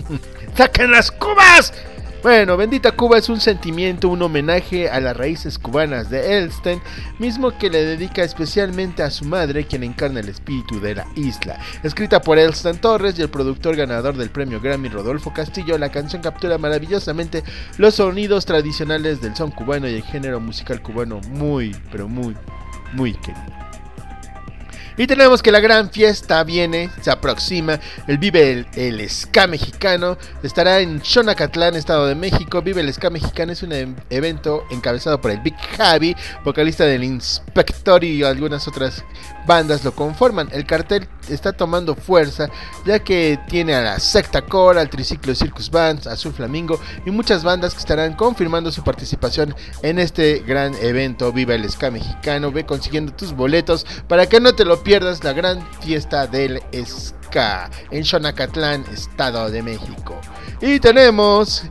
¡Saquen 0.56 0.90
las 0.90 1.10
cubas! 1.10 1.72
Bueno, 2.22 2.56
Bendita 2.56 2.92
Cuba 2.92 3.18
es 3.18 3.28
un 3.28 3.40
sentimiento, 3.40 4.08
un 4.08 4.22
homenaje 4.22 4.88
a 4.88 5.00
las 5.00 5.16
raíces 5.16 5.58
cubanas 5.58 6.08
de 6.08 6.38
Elsten, 6.38 6.80
mismo 7.18 7.58
que 7.58 7.68
le 7.68 7.84
dedica 7.84 8.22
especialmente 8.22 9.02
a 9.02 9.10
su 9.10 9.24
madre, 9.24 9.66
quien 9.66 9.82
encarna 9.82 10.20
el 10.20 10.28
espíritu 10.28 10.78
de 10.78 10.94
la 10.94 11.06
isla. 11.16 11.58
Escrita 11.82 12.22
por 12.22 12.38
Elston 12.38 12.78
Torres 12.78 13.18
y 13.18 13.22
el 13.22 13.28
productor 13.28 13.74
ganador 13.74 14.16
del 14.16 14.30
premio 14.30 14.60
Grammy 14.60 14.88
Rodolfo 14.88 15.32
Castillo, 15.34 15.76
la 15.78 15.90
canción 15.90 16.22
captura 16.22 16.58
maravillosamente 16.58 17.42
los 17.76 17.96
sonidos 17.96 18.46
tradicionales 18.46 19.20
del 19.20 19.34
son 19.34 19.50
cubano 19.50 19.88
y 19.88 19.94
el 19.94 20.04
género 20.04 20.38
musical 20.38 20.80
cubano 20.80 21.20
muy, 21.28 21.74
pero 21.90 22.06
muy, 22.06 22.36
muy 22.92 23.14
querido. 23.14 23.61
Y 24.96 25.06
tenemos 25.06 25.42
que 25.42 25.52
la 25.52 25.60
gran 25.60 25.90
fiesta 25.90 26.44
viene, 26.44 26.90
se 27.00 27.10
aproxima. 27.10 27.80
El 28.06 28.18
Vive 28.18 28.66
el, 28.74 29.10
Ska 29.10 29.46
Mexicano 29.46 30.18
estará 30.42 30.80
en 30.80 31.02
Xonacatlán, 31.02 31.76
Estado 31.76 32.06
de 32.06 32.14
México. 32.14 32.62
Vive 32.62 32.82
el 32.82 32.92
Ska 32.92 33.10
Mexicano 33.10 33.52
es 33.52 33.62
un 33.62 33.72
e- 33.72 33.94
evento 34.10 34.64
encabezado 34.70 35.20
por 35.20 35.30
el 35.30 35.40
Big 35.40 35.56
Javi, 35.76 36.14
vocalista 36.44 36.84
del 36.84 37.04
Inspector 37.04 38.04
y 38.04 38.22
algunas 38.22 38.68
otras 38.68 39.04
bandas 39.46 39.84
lo 39.84 39.92
conforman. 39.94 40.48
El 40.52 40.66
cartel 40.66 41.08
está 41.28 41.52
tomando 41.52 41.94
fuerza 41.94 42.48
ya 42.84 42.98
que 42.98 43.38
tiene 43.48 43.74
a 43.74 43.82
la 43.82 44.00
Secta 44.00 44.42
Core, 44.42 44.80
al 44.80 44.90
Triciclo 44.90 45.34
Circus 45.34 45.70
Bands, 45.70 46.06
Azul 46.06 46.32
Flamingo 46.32 46.80
y 47.06 47.10
muchas 47.10 47.44
bandas 47.44 47.74
que 47.74 47.80
estarán 47.80 48.14
confirmando 48.14 48.72
su 48.72 48.82
participación 48.82 49.54
en 49.82 49.98
este 49.98 50.40
gran 50.46 50.74
evento. 50.82 51.32
Viva 51.32 51.54
el 51.54 51.68
Ska 51.70 51.90
Mexicano, 51.90 52.52
ve 52.52 52.64
consiguiendo 52.66 53.12
tus 53.12 53.32
boletos 53.32 53.86
para 54.08 54.26
que 54.26 54.40
no 54.40 54.54
te 54.54 54.64
lo 54.64 54.82
pierdas 54.82 55.24
la 55.24 55.32
gran 55.32 55.66
fiesta 55.80 56.26
del 56.26 56.62
Ska 56.72 57.70
en 57.90 58.04
Xonacatlán, 58.04 58.84
Estado 58.92 59.50
de 59.50 59.62
México. 59.62 60.20
Y 60.60 60.80
tenemos 60.80 61.64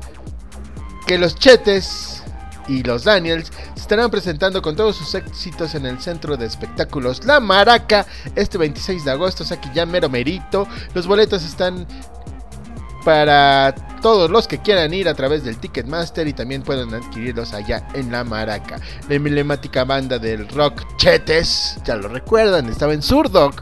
que 1.07 1.17
los 1.17 1.35
Chetes 1.35 2.23
y 2.67 2.83
los 2.83 3.03
Daniels 3.03 3.51
estarán 3.91 4.09
presentando 4.09 4.61
con 4.61 4.73
todos 4.73 4.95
sus 4.95 5.13
éxitos 5.15 5.75
en 5.75 5.85
el 5.85 5.99
centro 5.99 6.37
de 6.37 6.45
espectáculos 6.45 7.25
La 7.25 7.41
Maraca 7.41 8.05
este 8.37 8.57
26 8.57 9.03
de 9.03 9.11
agosto, 9.11 9.43
o 9.43 9.45
sea 9.45 9.59
que 9.59 9.67
ya 9.73 9.85
mero 9.85 10.07
merito. 10.07 10.65
Los 10.93 11.07
boletos 11.07 11.43
están 11.43 11.85
para 13.03 13.75
todos 14.01 14.31
los 14.31 14.47
que 14.47 14.59
quieran 14.59 14.93
ir 14.93 15.09
a 15.09 15.13
través 15.13 15.43
del 15.43 15.57
Ticketmaster 15.57 16.25
y 16.25 16.31
también 16.31 16.61
pueden 16.61 16.93
adquirirlos 16.93 17.51
allá 17.51 17.85
en 17.93 18.13
La 18.13 18.23
Maraca. 18.23 18.79
La 19.09 19.15
emblemática 19.15 19.83
banda 19.83 20.17
del 20.17 20.47
rock 20.47 20.83
Chetes, 20.95 21.75
ya 21.83 21.97
lo 21.97 22.07
recuerdan, 22.07 22.69
estaba 22.69 22.93
en 22.93 23.01
Surdoc. 23.01 23.61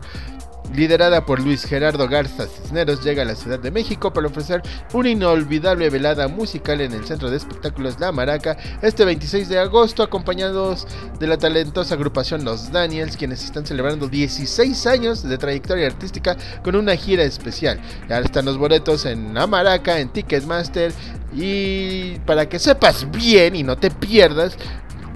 Liderada 0.75 1.25
por 1.25 1.41
Luis 1.41 1.65
Gerardo 1.65 2.07
Garza 2.07 2.45
Cisneros, 2.45 3.03
llega 3.03 3.23
a 3.23 3.25
la 3.25 3.35
Ciudad 3.35 3.59
de 3.59 3.71
México 3.71 4.13
para 4.13 4.27
ofrecer 4.27 4.61
una 4.93 5.09
inolvidable 5.09 5.89
velada 5.89 6.27
musical 6.27 6.79
en 6.81 6.93
el 6.93 7.05
Centro 7.05 7.31
de 7.31 7.37
Espectáculos 7.37 7.99
La 7.99 8.11
Maraca 8.11 8.55
este 8.81 9.03
26 9.03 9.49
de 9.49 9.59
agosto, 9.59 10.03
acompañados 10.03 10.87
de 11.19 11.27
la 11.27 11.37
talentosa 11.37 11.95
agrupación 11.95 12.45
Los 12.45 12.71
Daniels, 12.71 13.17
quienes 13.17 13.43
están 13.43 13.65
celebrando 13.65 14.07
16 14.07 14.87
años 14.87 15.23
de 15.27 15.37
trayectoria 15.37 15.87
artística 15.87 16.37
con 16.63 16.75
una 16.75 16.95
gira 16.95 17.23
especial. 17.23 17.79
Ya 18.07 18.19
están 18.19 18.45
los 18.45 18.57
boletos 18.57 19.05
en 19.05 19.33
La 19.33 19.47
Maraca, 19.47 19.99
en 19.99 20.09
Ticketmaster, 20.09 20.93
y 21.33 22.15
para 22.25 22.47
que 22.47 22.59
sepas 22.59 23.09
bien 23.11 23.55
y 23.55 23.63
no 23.63 23.77
te 23.77 23.91
pierdas, 23.91 24.57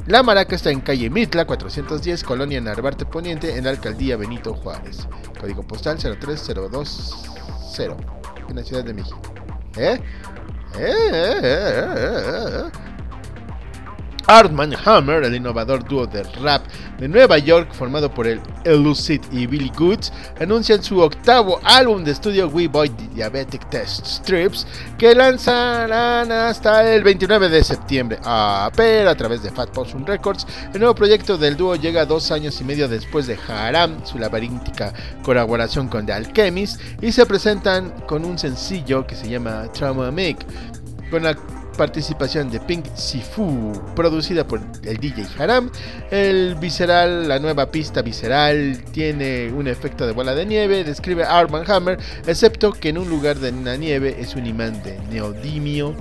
la 0.07 0.23
Maraca 0.23 0.55
está 0.55 0.69
en 0.69 0.81
calle 0.81 1.09
Mitla 1.09 1.45
410, 1.45 2.23
Colonia 2.23 2.59
Narvarte 2.59 3.05
Poniente, 3.05 3.57
en 3.57 3.63
la 3.63 3.69
alcaldía 3.69 4.17
Benito 4.17 4.53
Juárez. 4.53 5.07
Código 5.39 5.63
postal 5.63 5.97
03020, 5.97 7.95
en 8.49 8.55
la 8.55 8.63
Ciudad 8.63 8.83
de 8.83 8.93
México. 8.93 9.21
¿Eh? 9.77 9.99
¿Eh? 10.77 10.93
¿Eh? 11.11 11.39
¿Eh? 11.43 11.89
¿Eh? 11.97 12.92
Artman 14.33 14.73
Hammer, 14.83 15.23
el 15.23 15.35
innovador 15.35 15.87
dúo 15.87 16.07
de 16.07 16.23
rap 16.41 16.65
de 16.97 17.07
Nueva 17.07 17.37
York 17.37 17.71
formado 17.71 18.11
por 18.11 18.25
el 18.25 18.41
Elucid 18.63 19.21
y 19.31 19.45
Billy 19.45 19.71
Goods, 19.77 20.11
anuncian 20.39 20.81
su 20.81 20.99
octavo 21.01 21.59
álbum 21.63 22.03
de 22.03 22.13
estudio 22.13 22.47
We 22.47 22.67
Boy 22.67 22.89
Diabetic 22.89 23.69
Test 23.69 24.07
Strips 24.07 24.65
que 24.97 25.13
lanzarán 25.13 26.31
hasta 26.31 26.91
el 26.91 27.03
29 27.03 27.47
de 27.47 27.63
septiembre. 27.63 28.17
Ah, 28.23 28.71
pero 28.75 29.11
a 29.11 29.15
través 29.15 29.43
de 29.43 29.51
Fat 29.51 29.69
Possum 29.69 30.03
Records, 30.03 30.47
el 30.73 30.79
nuevo 30.79 30.95
proyecto 30.95 31.37
del 31.37 31.55
dúo 31.55 31.75
llega 31.75 32.07
dos 32.07 32.31
años 32.31 32.59
y 32.59 32.63
medio 32.63 32.87
después 32.87 33.27
de 33.27 33.37
Haram, 33.47 34.03
su 34.03 34.17
laberíntica 34.17 34.93
colaboración 35.21 35.87
con 35.87 36.07
The 36.07 36.13
Alchemist, 36.13 36.81
y 37.03 37.11
se 37.11 37.27
presentan 37.27 37.91
con 38.07 38.25
un 38.25 38.39
sencillo 38.39 39.05
que 39.05 39.15
se 39.15 39.29
llama 39.29 39.71
Trauma 39.73 40.09
Make, 40.09 40.47
con 41.11 41.21
la 41.21 41.35
participación 41.73 42.49
de 42.49 42.59
Pink 42.59 42.85
Sifu, 42.95 43.73
producida 43.95 44.47
por 44.47 44.61
el 44.83 44.97
DJ 44.97 45.25
Haram. 45.37 45.69
El 46.11 46.55
visceral, 46.55 47.27
la 47.27 47.39
nueva 47.39 47.71
pista 47.71 48.01
visceral, 48.01 48.83
tiene 48.91 49.51
un 49.51 49.67
efecto 49.67 50.05
de 50.05 50.13
bola 50.13 50.33
de 50.35 50.45
nieve, 50.45 50.83
describe 50.83 51.23
Arman 51.23 51.69
Hammer, 51.69 51.99
excepto 52.25 52.71
que 52.71 52.89
en 52.89 52.97
un 52.97 53.09
lugar 53.09 53.37
de 53.37 53.51
la 53.51 53.75
nieve 53.75 54.15
es 54.19 54.35
un 54.35 54.45
imán 54.45 54.81
de 54.83 54.99
neodimio, 55.09 55.95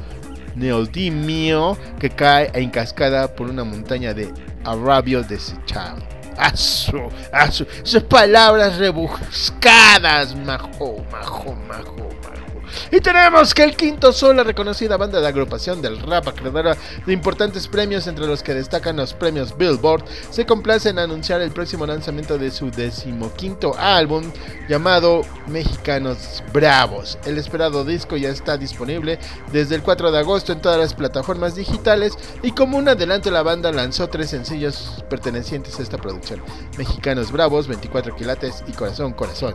neodimio 0.55 1.77
que 1.99 2.11
cae 2.11 2.51
en 2.55 2.71
cascada 2.71 3.35
por 3.35 3.49
una 3.49 3.65
montaña 3.65 4.15
de 4.15 4.33
arabio 4.65 5.23
desechado. 5.23 6.03
Asu, 6.37 7.09
asu, 7.33 7.67
sus 7.83 8.03
palabras 8.05 8.79
rebuscadas, 8.79 10.35
majo, 10.35 11.05
majo, 11.11 11.55
majo, 11.69 12.09
majo. 12.23 12.42
Y 12.91 13.01
tenemos 13.01 13.55
que 13.55 13.65
el 13.65 13.77
Quinto 13.77 14.13
Sol, 14.13 14.37
la 14.37 14.45
reconocida 14.45 14.97
banda 14.97 15.21
de 15.21 15.29
agrupación 15.29 15.83
del 15.83 16.01
rap 16.01 16.29
acreedora 16.29 16.77
de 17.07 17.13
importantes 17.13 17.69
premios, 17.69 18.07
entre 18.07 18.27
los 18.27 18.43
que 18.43 18.55
destacan 18.55 18.97
los 18.97 19.15
premios 19.15 19.57
Billboard, 19.57 20.05
se 20.31 20.47
complace 20.47 20.91
en 20.91 20.99
anunciar 20.99 21.41
el 21.41 21.51
próximo 21.51 21.87
lanzamiento 21.87 22.39
de 22.39 22.51
su 22.51 22.71
decimoquinto 22.71 23.75
álbum 23.79 24.25
llamado 24.69 25.23
Mexicanos 25.47 26.43
Bravos. 26.53 27.19
El 27.25 27.39
esperado 27.39 27.85
disco 27.85 28.17
ya 28.17 28.31
está 28.31 28.57
disponible 28.57 29.19
desde 29.53 29.75
el 29.75 29.83
4 29.83 30.13
de 30.13 30.19
agosto 30.19 30.53
en 30.53 30.61
todas 30.61 30.79
las 30.79 30.95
plataformas 30.95 31.55
digitales 31.55 32.17
y 32.43 32.53
como 32.53 32.79
un 32.79 32.89
adelanto 32.89 33.31
la 33.31 33.43
banda 33.43 33.73
lanzó 33.73 34.09
tres 34.09 34.31
sencillos 34.31 35.05
pertenecientes 35.09 35.79
a 35.79 35.83
esta 35.83 35.99
producción. 35.99 36.43
Mexicanos 36.79 37.33
Bravos, 37.33 37.69
24 37.69 38.17
quilates 38.17 38.65
y 38.67 38.73
Corazón 38.73 39.13
Corazón. 39.13 39.55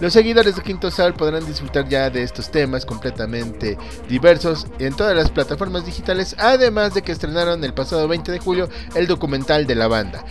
Los 0.00 0.14
seguidores 0.14 0.56
de 0.56 0.62
Quinto 0.62 0.90
Sol 0.90 1.12
podrán 1.12 1.44
disfrutar 1.44 1.86
ya 1.86 2.08
de 2.08 2.22
estos 2.22 2.50
temas 2.50 2.86
completamente 2.86 3.76
diversos 4.08 4.66
en 4.78 4.96
todas 4.96 5.14
las 5.14 5.30
plataformas 5.30 5.84
digitales, 5.84 6.34
además 6.38 6.94
de 6.94 7.02
que 7.02 7.12
estrenaron 7.12 7.62
el 7.64 7.74
pasado 7.74 8.08
20 8.08 8.32
de 8.32 8.38
julio 8.38 8.68
el 8.94 9.06
documental 9.06 9.66
de 9.66 9.74
la 9.74 9.88
banda. 9.88 10.24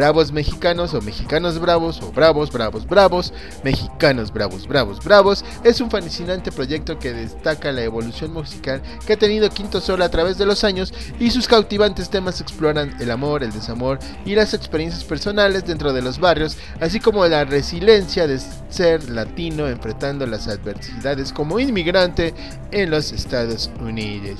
Bravos 0.00 0.32
Mexicanos 0.32 0.94
o 0.94 1.02
Mexicanos 1.02 1.58
Bravos 1.58 2.00
o 2.00 2.10
Bravos, 2.10 2.50
Bravos, 2.50 2.86
Bravos, 2.86 3.34
Mexicanos 3.62 4.32
Bravos, 4.32 4.66
Bravos, 4.66 5.04
Bravos, 5.04 5.44
es 5.62 5.78
un 5.82 5.90
fascinante 5.90 6.50
proyecto 6.50 6.98
que 6.98 7.12
destaca 7.12 7.70
la 7.70 7.82
evolución 7.82 8.32
musical 8.32 8.80
que 9.06 9.12
ha 9.12 9.18
tenido 9.18 9.50
Quinto 9.50 9.78
Sol 9.78 10.00
a 10.00 10.08
través 10.08 10.38
de 10.38 10.46
los 10.46 10.64
años 10.64 10.94
y 11.18 11.30
sus 11.30 11.46
cautivantes 11.46 12.08
temas 12.08 12.40
exploran 12.40 12.96
el 12.98 13.10
amor, 13.10 13.42
el 13.42 13.52
desamor 13.52 13.98
y 14.24 14.34
las 14.34 14.54
experiencias 14.54 15.04
personales 15.04 15.66
dentro 15.66 15.92
de 15.92 16.00
los 16.00 16.18
barrios, 16.18 16.56
así 16.80 16.98
como 16.98 17.26
la 17.26 17.44
resiliencia 17.44 18.26
de 18.26 18.40
ser 18.70 19.10
latino 19.10 19.68
enfrentando 19.68 20.26
las 20.26 20.48
adversidades 20.48 21.30
como 21.30 21.60
inmigrante 21.60 22.32
en 22.70 22.90
los 22.90 23.12
Estados 23.12 23.70
Unidos 23.78 24.38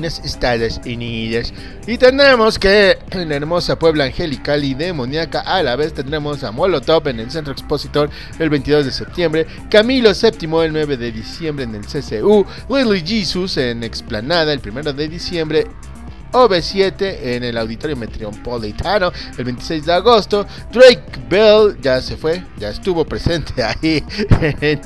Estados 0.00 0.80
Unidos. 0.84 1.52
Y 1.86 1.98
tenemos 1.98 2.58
que 2.58 2.98
en 3.10 3.28
la 3.28 3.36
hermosa 3.36 3.78
Puebla 3.78 4.04
Angelical 4.04 4.64
y 4.64 4.74
demoníaca 4.74 5.40
a 5.40 5.62
la 5.62 5.76
vez 5.76 5.92
tendremos 5.92 6.42
a 6.44 6.50
Molotov 6.52 7.08
en 7.08 7.20
el 7.20 7.30
Centro 7.30 7.52
Expositor 7.52 8.10
el 8.38 8.50
22 8.50 8.86
de 8.86 8.92
septiembre, 8.92 9.46
Camilo 9.70 10.10
VII 10.10 10.64
el 10.64 10.72
9 10.72 10.96
de 10.96 11.12
diciembre 11.12 11.64
en 11.64 11.74
el 11.74 11.82
CCU, 11.82 12.46
Lily 12.68 13.02
Jesus 13.06 13.56
en 13.58 13.84
Explanada 13.84 14.52
el 14.52 14.60
1 14.64 14.92
de 14.92 15.08
diciembre. 15.08 15.66
OV7 16.32 17.18
en 17.22 17.44
el 17.44 17.58
Auditorio 17.58 17.94
Metropolitano 17.94 19.12
el 19.36 19.44
26 19.44 19.86
de 19.86 19.92
agosto. 19.92 20.46
Drake 20.72 21.20
Bell 21.28 21.76
ya 21.80 22.00
se 22.00 22.16
fue, 22.16 22.42
ya 22.58 22.70
estuvo 22.70 23.04
presente 23.04 23.62
ahí 23.62 24.02
en, 24.60 24.80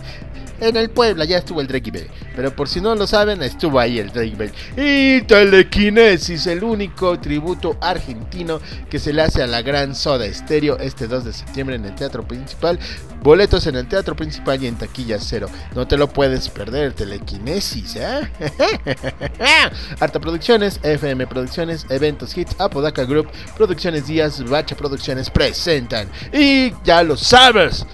en 0.60 0.76
el 0.76 0.90
Puebla 0.90 1.24
ya 1.24 1.38
estuvo 1.38 1.60
el 1.60 1.66
Drake 1.66 1.90
Bell. 1.90 2.08
Pero 2.34 2.54
por 2.54 2.68
si 2.68 2.80
no 2.80 2.94
lo 2.94 3.06
saben, 3.06 3.42
estuvo 3.42 3.78
ahí 3.78 3.98
el 3.98 4.10
Drake 4.12 4.36
Bell. 4.36 4.52
Y 4.76 5.22
Telequinesis, 5.22 6.46
el 6.46 6.64
único 6.64 7.18
tributo 7.18 7.76
argentino 7.80 8.60
que 8.90 8.98
se 8.98 9.12
le 9.12 9.22
hace 9.22 9.42
a 9.42 9.46
la 9.46 9.62
gran 9.62 9.94
Soda 9.94 10.32
Stereo 10.32 10.78
este 10.78 11.06
2 11.06 11.24
de 11.24 11.32
septiembre 11.32 11.76
en 11.76 11.84
el 11.84 11.94
Teatro 11.94 12.26
Principal. 12.26 12.78
Boletos 13.22 13.66
en 13.66 13.76
el 13.76 13.88
Teatro 13.88 14.14
Principal 14.14 14.62
y 14.62 14.66
en 14.66 14.76
Taquilla 14.76 15.18
Cero. 15.18 15.48
No 15.74 15.88
te 15.88 15.96
lo 15.96 16.08
puedes 16.08 16.48
perder, 16.48 16.92
Telequinesis, 16.92 17.96
¿eh? 17.96 18.30
Arta 20.00 20.20
Producciones, 20.20 20.78
FM 20.82 21.26
Producciones, 21.26 21.86
Eventos 21.90 22.36
Hits, 22.36 22.54
Apodaca 22.60 23.04
Group, 23.04 23.28
Producciones 23.56 24.06
Díaz, 24.06 24.42
Bacha 24.48 24.76
Producciones 24.76 25.30
presentan. 25.30 26.08
Y 26.32 26.72
ya 26.84 27.02
lo 27.02 27.16
sabes. 27.16 27.84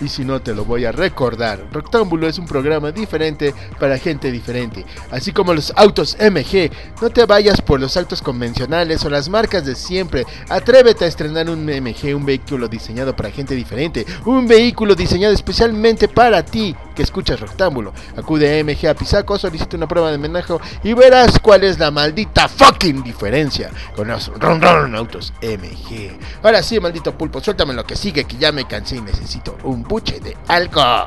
Y 0.00 0.08
si 0.08 0.24
no 0.24 0.40
te 0.40 0.54
lo 0.54 0.64
voy 0.64 0.84
a 0.84 0.92
recordar, 0.92 1.64
Rectángulo 1.72 2.28
es 2.28 2.38
un 2.38 2.46
programa 2.46 2.92
diferente 2.92 3.54
para 3.80 3.98
gente 3.98 4.30
diferente. 4.30 4.84
Así 5.10 5.32
como 5.32 5.54
los 5.54 5.72
autos 5.76 6.16
MG, 6.20 6.70
no 7.00 7.10
te 7.10 7.24
vayas 7.24 7.60
por 7.60 7.80
los 7.80 7.96
autos 7.96 8.20
convencionales 8.20 9.04
o 9.04 9.10
las 9.10 9.28
marcas 9.28 9.64
de 9.64 9.74
siempre. 9.74 10.26
Atrévete 10.48 11.04
a 11.04 11.08
estrenar 11.08 11.48
un 11.48 11.64
MG, 11.64 12.14
un 12.14 12.26
vehículo 12.26 12.68
diseñado 12.68 13.16
para 13.16 13.30
gente 13.30 13.54
diferente. 13.54 14.04
Un 14.26 14.46
vehículo 14.46 14.94
diseñado 14.94 15.32
especialmente 15.32 16.08
para 16.08 16.44
ti 16.44 16.76
que 16.94 17.02
escuchas 17.02 17.40
Rectángulo. 17.40 17.92
Acude 18.16 18.58
a 18.58 18.64
MG 18.64 18.88
a 18.88 18.94
Pisaco, 18.94 19.38
solicita 19.38 19.76
una 19.76 19.86
prueba 19.86 20.10
de 20.10 20.18
menaje 20.18 20.54
y 20.82 20.94
verás 20.94 21.38
cuál 21.40 21.64
es 21.64 21.78
la 21.78 21.90
maldita 21.90 22.48
fucking 22.48 23.02
diferencia 23.02 23.70
con 23.94 24.08
los 24.08 24.28
ron, 24.38 24.60
ron, 24.60 24.94
autos 24.94 25.32
MG. 25.42 26.18
Ahora 26.42 26.62
sí, 26.62 26.80
maldito 26.80 27.16
pulpo, 27.16 27.40
suéltame 27.40 27.74
lo 27.74 27.84
que 27.84 27.96
sigue 27.96 28.24
que 28.24 28.36
ya 28.36 28.52
me 28.52 28.66
cansé 28.66 28.96
y 28.96 29.00
necesito 29.00 29.56
un 29.64 29.82
buche 29.88 30.20
de 30.20 30.36
algo. 30.48 31.06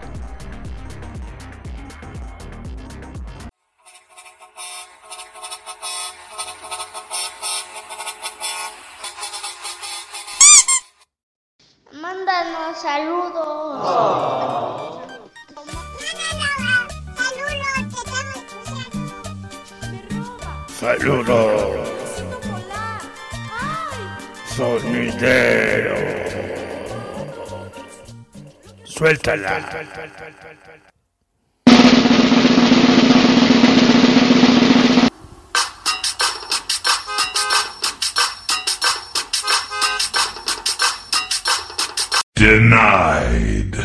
Mándanos 11.91 12.77
saludos. 12.77 14.19
Saludos, 20.79 22.23
sonidero. 24.55 26.48
Suéltala. 28.99 29.63
Denied. 42.35 43.78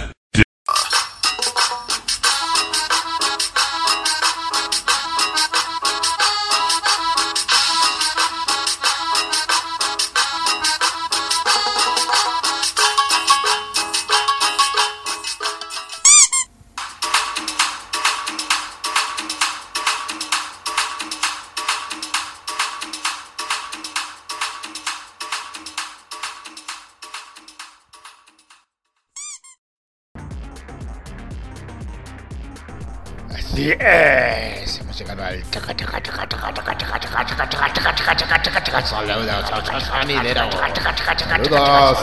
Chaca 40.95 41.19
saludos 41.19 41.99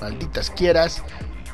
malditas 0.00 0.50
quieras, 0.50 1.02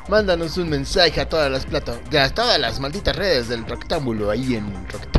mándanos 0.09 0.57
un 0.57 0.69
mensaje 0.69 1.19
a 1.19 1.27
todas 1.27 1.49
las 1.49 1.65
plata, 1.65 1.99
a 2.21 2.29
todas 2.29 2.59
las 2.59 2.79
malditas 2.79 3.15
redes 3.15 3.47
del 3.47 3.65
rectángulo 3.65 4.29
ahí 4.29 4.53
en 4.53 4.71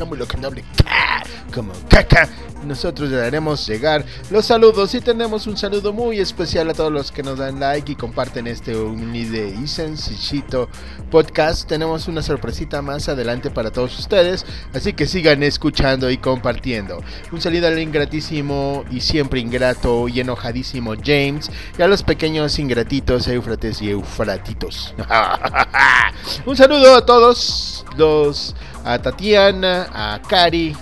rectángulo 0.02 0.26
con 0.26 0.40
doble 0.40 0.64
K, 0.76 1.22
como 1.54 1.72
caca. 1.88 2.28
Nosotros 2.64 3.10
le 3.10 3.20
haremos 3.20 3.66
llegar 3.66 4.04
los 4.30 4.46
saludos 4.46 4.94
y 4.94 5.00
tenemos 5.00 5.48
un 5.48 5.56
saludo 5.56 5.92
muy 5.92 6.20
especial 6.20 6.70
a 6.70 6.74
todos 6.74 6.92
los 6.92 7.10
que 7.10 7.24
nos 7.24 7.38
dan 7.38 7.58
like 7.58 7.90
y 7.90 7.96
comparten 7.96 8.46
este 8.46 8.76
humilde 8.76 9.52
y 9.60 9.66
sencillito 9.66 10.68
podcast. 11.10 11.68
Tenemos 11.68 12.06
una 12.06 12.22
sorpresita 12.22 12.80
más 12.80 13.08
adelante 13.08 13.50
para 13.50 13.72
todos 13.72 13.98
ustedes, 13.98 14.46
así 14.72 14.92
que 14.92 15.06
sigan 15.06 15.42
escuchando 15.42 16.08
y 16.08 16.18
compartiendo. 16.18 17.02
Un 17.32 17.40
saludo 17.40 17.66
al 17.66 17.80
ingratísimo 17.80 18.84
y 18.90 19.00
siempre 19.00 19.40
ingrato 19.40 20.08
y 20.08 20.20
enojadísimo 20.20 20.94
James 21.04 21.50
y 21.76 21.82
a 21.82 21.88
los 21.88 22.04
pequeños 22.04 22.58
ingratitos 22.60 23.26
Eufrates 23.26 23.82
y 23.82 23.90
Eufratitos. 23.90 24.94
un 26.46 26.56
saludo 26.56 26.94
a 26.94 27.04
todos 27.04 27.84
los 27.96 28.54
a 28.84 28.98
Tatiana, 28.98 29.88
a 29.92 30.20
Cari, 30.22 30.74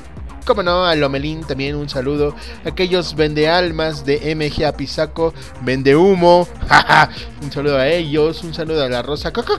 como 0.51 0.63
no, 0.63 0.85
a 0.85 0.95
Lomelín 0.97 1.45
también 1.45 1.77
un 1.77 1.89
saludo. 1.89 2.35
Aquellos 2.65 3.15
vende 3.15 3.49
almas 3.49 4.05
de 4.05 4.35
MG 4.35 4.65
Apizaco, 4.65 5.33
vende 5.61 5.95
humo. 5.95 6.49
un 7.43 7.53
saludo 7.53 7.79
a 7.79 7.87
ellos. 7.87 8.43
Un 8.43 8.53
saludo 8.53 8.85
a 8.85 8.89
la 8.89 9.03
Rosa 9.03 9.33
Coco. 9.33 9.59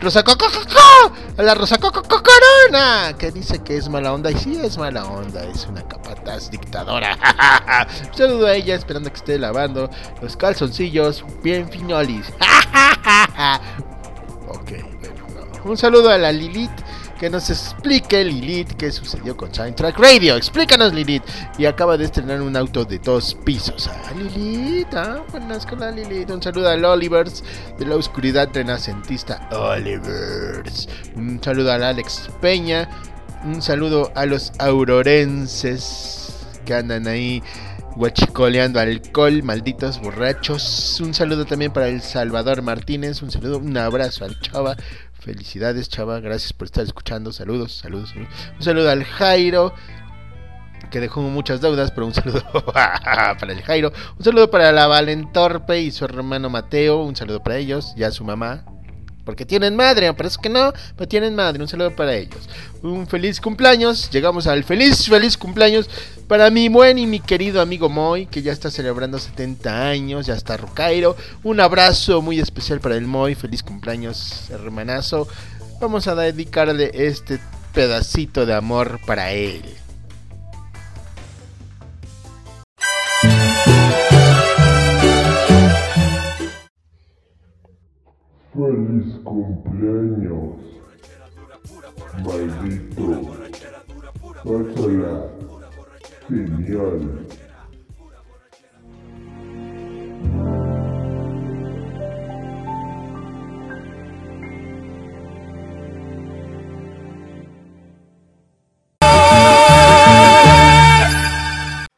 Rosa. 0.00 0.22
A 1.38 1.42
la 1.42 1.54
Rosa 1.54 1.78
Coco 1.78 2.02
Corona. 2.02 3.14
Que 3.16 3.30
dice 3.30 3.62
que 3.62 3.76
es 3.76 3.88
mala 3.88 4.12
onda. 4.12 4.30
Y 4.30 4.36
sí 4.36 4.60
es 4.62 4.76
mala 4.76 5.06
onda. 5.06 5.44
Es 5.44 5.66
una 5.66 5.82
capataz 5.82 6.50
dictadora. 6.50 7.16
un 8.10 8.14
saludo 8.14 8.46
a 8.48 8.54
ella 8.54 8.74
esperando 8.74 9.10
que 9.10 9.16
esté 9.16 9.38
lavando 9.38 9.88
los 10.20 10.36
calzoncillos 10.36 11.24
bien 11.42 11.70
finolis. 11.70 12.26
ok, 14.48 14.72
bueno, 15.00 15.26
no. 15.34 15.70
Un 15.70 15.78
saludo 15.78 16.10
a 16.10 16.18
la 16.18 16.32
Lilith 16.32 16.70
que 17.22 17.30
nos 17.30 17.50
explique 17.50 18.24
Lilith 18.24 18.72
qué 18.72 18.90
sucedió 18.90 19.36
con 19.36 19.54
Soundtrack 19.54 19.96
Radio. 19.96 20.34
Explícanos 20.34 20.92
Lilith. 20.92 21.22
Y 21.56 21.66
acaba 21.66 21.96
de 21.96 22.06
estrenar 22.06 22.42
un 22.42 22.56
auto 22.56 22.84
de 22.84 22.98
dos 22.98 23.36
pisos. 23.44 23.86
Ah, 23.86 24.12
Lilith, 24.18 24.92
ah, 24.92 25.22
buenas 25.30 25.64
con 25.64 25.78
la 25.78 25.92
Lilith. 25.92 26.28
Un 26.30 26.42
saludo 26.42 26.68
al 26.68 26.84
Olivers 26.84 27.44
de 27.78 27.86
la 27.86 27.94
oscuridad 27.94 28.48
renacentista. 28.52 29.48
Olivers. 29.52 30.88
Un 31.14 31.40
saludo 31.40 31.70
al 31.70 31.84
Alex 31.84 32.28
Peña. 32.40 32.88
Un 33.44 33.62
saludo 33.62 34.10
a 34.16 34.26
los 34.26 34.50
aurorenses 34.58 36.34
que 36.64 36.74
andan 36.74 37.06
ahí 37.06 37.40
Guachicoleando 37.94 38.80
alcohol, 38.80 39.44
malditos 39.44 40.00
borrachos. 40.00 41.00
Un 41.00 41.14
saludo 41.14 41.44
también 41.44 41.72
para 41.72 41.86
el 41.86 42.00
Salvador 42.00 42.62
Martínez. 42.62 43.22
Un 43.22 43.30
saludo, 43.30 43.58
un 43.58 43.76
abrazo 43.76 44.24
al 44.24 44.40
Chava. 44.40 44.76
Felicidades, 45.22 45.88
Chava. 45.88 46.18
Gracias 46.18 46.52
por 46.52 46.66
estar 46.66 46.82
escuchando. 46.82 47.32
Saludos, 47.32 47.76
saludos, 47.76 48.10
saludos. 48.10 48.30
Un 48.58 48.62
saludo 48.62 48.90
al 48.90 49.04
Jairo, 49.04 49.72
que 50.90 50.98
dejó 50.98 51.22
muchas 51.22 51.60
deudas, 51.60 51.92
pero 51.92 52.06
un 52.08 52.14
saludo 52.14 52.42
para 52.74 53.52
el 53.52 53.62
Jairo. 53.62 53.92
Un 54.18 54.24
saludo 54.24 54.50
para 54.50 54.72
la 54.72 54.88
Valentorpe 54.88 55.80
y 55.80 55.92
su 55.92 56.04
hermano 56.04 56.50
Mateo. 56.50 57.04
Un 57.04 57.14
saludo 57.14 57.40
para 57.40 57.56
ellos, 57.56 57.94
ya 57.96 58.10
su 58.10 58.24
mamá. 58.24 58.64
Porque 59.24 59.46
tienen 59.46 59.76
madre, 59.76 60.12
parece 60.14 60.38
que 60.42 60.48
no, 60.48 60.72
pero 60.96 61.08
tienen 61.08 61.34
madre. 61.34 61.62
Un 61.62 61.68
saludo 61.68 61.94
para 61.94 62.14
ellos. 62.14 62.48
Un 62.82 63.06
feliz 63.06 63.40
cumpleaños. 63.40 64.10
Llegamos 64.10 64.46
al 64.46 64.64
feliz, 64.64 65.08
feliz 65.08 65.36
cumpleaños 65.36 65.88
para 66.26 66.50
mi 66.50 66.68
buen 66.68 66.98
y 66.98 67.06
mi 67.06 67.20
querido 67.20 67.60
amigo 67.60 67.88
Moy, 67.88 68.26
que 68.26 68.42
ya 68.42 68.52
está 68.52 68.70
celebrando 68.70 69.18
70 69.18 69.88
años. 69.88 70.26
Ya 70.26 70.34
está 70.34 70.56
Rocairo. 70.56 71.16
Un 71.44 71.60
abrazo 71.60 72.20
muy 72.20 72.40
especial 72.40 72.80
para 72.80 72.96
el 72.96 73.06
Moy. 73.06 73.34
Feliz 73.34 73.62
cumpleaños, 73.62 74.50
hermanazo. 74.50 75.28
Vamos 75.80 76.08
a 76.08 76.14
dedicarle 76.14 76.90
este 76.92 77.38
pedacito 77.72 78.44
de 78.46 78.54
amor 78.54 79.00
para 79.06 79.32
él. 79.32 79.62
Feliz 88.54 89.14
cumpleaños, 89.24 90.58
maldito. 92.22 93.06
Pásala. 94.44 95.30
Genial. 96.28 97.26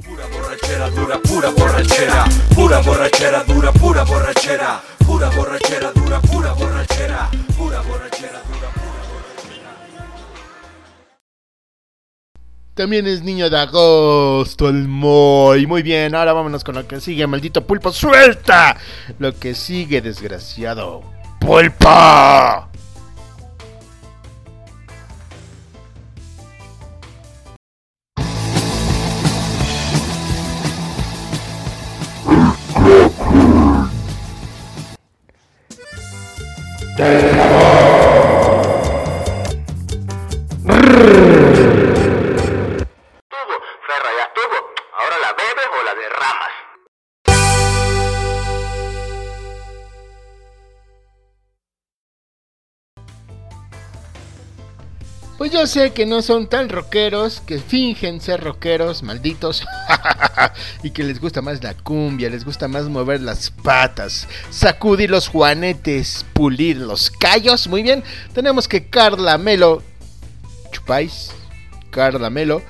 Pura 0.05 0.27
borrachera 0.33 0.91
dura, 0.91 1.19
pura 1.21 1.51
borrachera, 1.51 2.25
pura 2.75 2.83
borrachera 2.83 3.45
dura, 3.45 3.73
pura 3.73 4.05
borrachera, 4.05 4.83
pura 5.07 5.31
borrachera 5.31 5.93
dura, 5.93 6.21
pura 6.21 6.53
borrachera, 6.55 7.31
pura 7.57 7.81
borrachera 7.83 8.43
dura. 8.49 8.71
También 12.75 13.07
es 13.07 13.23
niño 13.23 13.49
de 13.49 13.59
agosto, 13.59 14.69
el 14.69 14.89
Moy. 14.89 15.69
Muy 15.69 15.83
bien, 15.83 16.17
ahora 16.17 16.33
vámonos 16.33 16.65
con 16.65 16.75
lo 16.75 16.89
que 16.89 17.01
sigue, 17.01 17.25
maldito 17.29 17.65
pulpo. 17.65 17.93
¡Suelta! 17.93 18.77
Lo 19.21 19.39
que 19.39 19.55
sigue, 19.55 20.01
desgraciado. 20.01 21.03
¡Pulpo! 21.39 22.74
¡Descabón! 36.97 37.75
Sé 55.67 55.93
que 55.93 56.07
no 56.07 56.23
son 56.23 56.47
tan 56.47 56.69
rockeros, 56.69 57.41
que 57.41 57.59
fingen 57.59 58.21
ser 58.21 58.43
rockeros, 58.43 59.03
malditos, 59.03 59.65
y 60.83 60.91
que 60.91 61.05
les 61.05 61.21
gusta 61.21 61.43
más 61.43 61.63
la 61.63 61.75
cumbia, 61.75 62.31
les 62.31 62.45
gusta 62.45 62.69
más 62.69 62.85
mover 62.85 63.21
las 63.21 63.51
patas, 63.51 64.29
sacudir 64.51 65.11
los 65.11 65.29
juanetes, 65.29 66.25
pulir 66.33 66.77
los 66.77 67.11
callos. 67.11 67.67
Muy 67.69 67.83
bien, 67.83 68.03
tenemos 68.33 68.69
que 68.69 68.89
Carla 68.89 69.39
Melo, 69.39 69.83
chupáis, 70.73 71.31
Carla 71.91 72.31
Melo, 72.31 72.63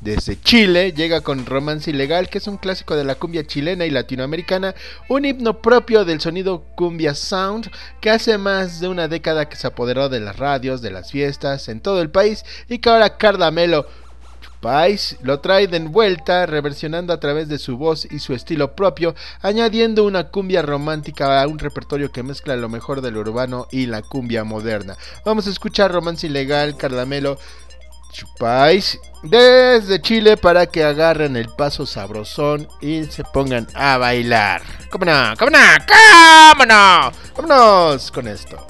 desde 0.00 0.40
Chile, 0.40 0.92
llega 0.92 1.20
con 1.20 1.44
Romance 1.46 1.90
Ilegal, 1.90 2.28
que 2.28 2.38
es 2.38 2.46
un 2.46 2.56
clásico 2.56 2.96
de 2.96 3.04
la 3.04 3.16
cumbia 3.16 3.46
chilena 3.46 3.84
y 3.84 3.90
latinoamericana, 3.90 4.74
un 5.08 5.24
himno 5.24 5.60
propio 5.60 6.04
del 6.04 6.20
sonido 6.20 6.64
cumbia 6.74 7.14
sound, 7.14 7.70
que 8.00 8.10
hace 8.10 8.38
más 8.38 8.80
de 8.80 8.88
una 8.88 9.08
década 9.08 9.48
que 9.48 9.56
se 9.56 9.66
apoderó 9.66 10.08
de 10.08 10.20
las 10.20 10.36
radios, 10.36 10.80
de 10.80 10.90
las 10.90 11.10
fiestas, 11.10 11.68
en 11.68 11.80
todo 11.80 12.00
el 12.00 12.10
país, 12.10 12.44
y 12.68 12.78
que 12.78 12.88
ahora 12.88 13.18
Carla 13.18 13.50
Melo 13.50 13.86
Chupáis 14.40 15.16
lo 15.22 15.40
trae 15.40 15.68
de 15.68 15.80
vuelta, 15.80 16.46
reversionando 16.46 17.12
a 17.12 17.20
través 17.20 17.48
de 17.48 17.58
su 17.58 17.76
voz 17.76 18.06
y 18.10 18.20
su 18.20 18.32
estilo 18.34 18.74
propio, 18.74 19.14
añadiendo 19.42 20.04
una 20.04 20.28
cumbia 20.28 20.62
romántica 20.62 21.42
a 21.42 21.46
un 21.46 21.58
repertorio 21.58 22.10
que 22.10 22.22
mezcla 22.22 22.56
lo 22.56 22.68
mejor 22.68 23.02
del 23.02 23.18
urbano 23.18 23.66
y 23.70 23.86
la 23.86 24.00
cumbia 24.00 24.44
moderna. 24.44 24.96
Vamos 25.24 25.46
a 25.46 25.50
escuchar 25.50 25.92
Romance 25.92 26.26
Ilegal, 26.26 26.76
Carla 26.76 27.04
Melo, 27.04 27.38
Chupáis 28.10 28.98
desde 29.22 30.00
Chile 30.00 30.36
para 30.36 30.66
que 30.66 30.82
agarren 30.82 31.36
el 31.36 31.48
paso 31.48 31.86
sabrosón 31.86 32.68
y 32.80 33.04
se 33.04 33.22
pongan 33.24 33.66
a 33.74 33.98
bailar. 33.98 34.62
¿Cómo 34.90 35.04
no? 35.04 35.34
¿Cómo 35.38 35.50
no? 35.50 35.58
¿Cómo 36.54 36.66
no? 36.66 37.12
Vámonos 37.36 38.10
con 38.10 38.28
esto. 38.28 38.66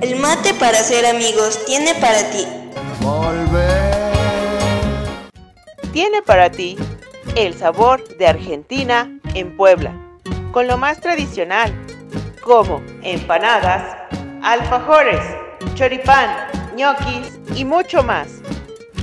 El 0.00 0.16
mate 0.16 0.52
para 0.54 0.78
ser 0.78 1.06
amigos 1.06 1.64
tiene 1.64 1.94
para 1.94 2.30
ti. 2.30 2.46
Tiene 5.92 6.22
para 6.22 6.50
ti 6.50 6.76
el 7.36 7.54
sabor 7.54 8.16
de 8.16 8.26
Argentina 8.26 9.20
en 9.34 9.56
Puebla, 9.56 9.94
con 10.52 10.66
lo 10.66 10.76
más 10.76 11.00
tradicional, 11.00 11.72
como 12.42 12.82
empanadas, 13.02 13.96
alfajores, 14.42 15.20
choripán, 15.74 16.61
ñoquis 16.74 17.38
y 17.54 17.64
mucho 17.64 18.02
más. 18.02 18.40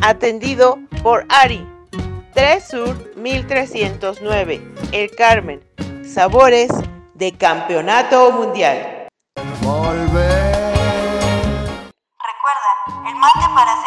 Atendido 0.01 0.79
por 1.03 1.25
Ari, 1.29 1.67
3 2.33 2.67
Sur 2.67 3.15
1309, 3.15 4.61
El 4.91 5.11
Carmen. 5.15 5.61
Sabores 6.03 6.69
de 7.13 7.31
Campeonato 7.37 8.31
Mundial. 8.31 9.07
Recuerda, 9.55 10.29
el 13.07 13.15
mate 13.15 13.45
para 13.53 13.83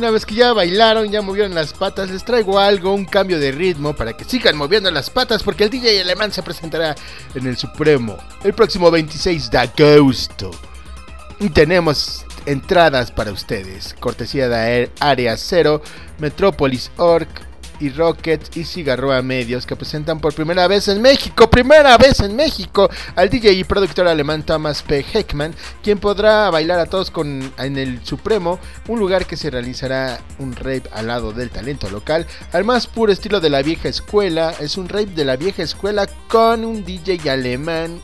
Una 0.00 0.10
vez 0.10 0.24
que 0.24 0.34
ya 0.34 0.54
bailaron, 0.54 1.10
ya 1.12 1.20
movieron 1.20 1.54
las 1.54 1.74
patas, 1.74 2.10
les 2.10 2.24
traigo 2.24 2.58
algo, 2.58 2.94
un 2.94 3.04
cambio 3.04 3.38
de 3.38 3.52
ritmo 3.52 3.94
para 3.94 4.14
que 4.14 4.24
sigan 4.24 4.56
moviendo 4.56 4.90
las 4.90 5.10
patas 5.10 5.42
porque 5.42 5.64
el 5.64 5.68
DJ 5.68 6.00
alemán 6.00 6.32
se 6.32 6.42
presentará 6.42 6.96
en 7.34 7.46
el 7.46 7.58
Supremo 7.58 8.16
el 8.42 8.54
próximo 8.54 8.90
26 8.90 9.50
de 9.50 9.58
agosto. 9.58 10.52
Y 11.38 11.50
tenemos 11.50 12.24
entradas 12.46 13.10
para 13.10 13.30
ustedes, 13.30 13.94
cortesía 14.00 14.48
de 14.48 14.90
Área 15.00 15.36
Cero, 15.36 15.82
Metrópolis 16.18 16.90
Org 16.96 17.28
y 17.80 17.90
Rocket 17.90 18.56
y 18.56 18.64
Cigarroa 18.64 19.22
Medios 19.22 19.66
que 19.66 19.76
presentan 19.76 20.20
por 20.20 20.34
primera 20.34 20.68
vez 20.68 20.88
en 20.88 21.00
México, 21.02 21.50
primera 21.50 21.96
vez 21.96 22.20
en 22.20 22.36
México, 22.36 22.90
al 23.16 23.30
DJ 23.30 23.52
y 23.52 23.64
productor 23.64 24.06
alemán 24.06 24.44
Thomas 24.44 24.82
P. 24.82 25.04
Heckman, 25.12 25.54
quien 25.82 25.98
podrá 25.98 26.50
bailar 26.50 26.78
a 26.78 26.86
todos 26.86 27.10
con, 27.10 27.52
en 27.58 27.78
el 27.78 28.04
Supremo, 28.04 28.58
un 28.88 28.98
lugar 28.98 29.26
que 29.26 29.36
se 29.36 29.50
realizará 29.50 30.20
un 30.38 30.54
rave 30.54 30.84
al 30.92 31.06
lado 31.06 31.32
del 31.32 31.50
talento 31.50 31.90
local, 31.90 32.26
al 32.52 32.64
más 32.64 32.86
puro 32.86 33.12
estilo 33.12 33.40
de 33.40 33.50
la 33.50 33.62
vieja 33.62 33.88
escuela, 33.88 34.54
es 34.60 34.76
un 34.76 34.88
rave 34.88 35.06
de 35.06 35.24
la 35.24 35.36
vieja 35.36 35.62
escuela 35.62 36.06
con 36.28 36.64
un 36.64 36.84
DJ 36.84 37.30
alemán 37.30 38.00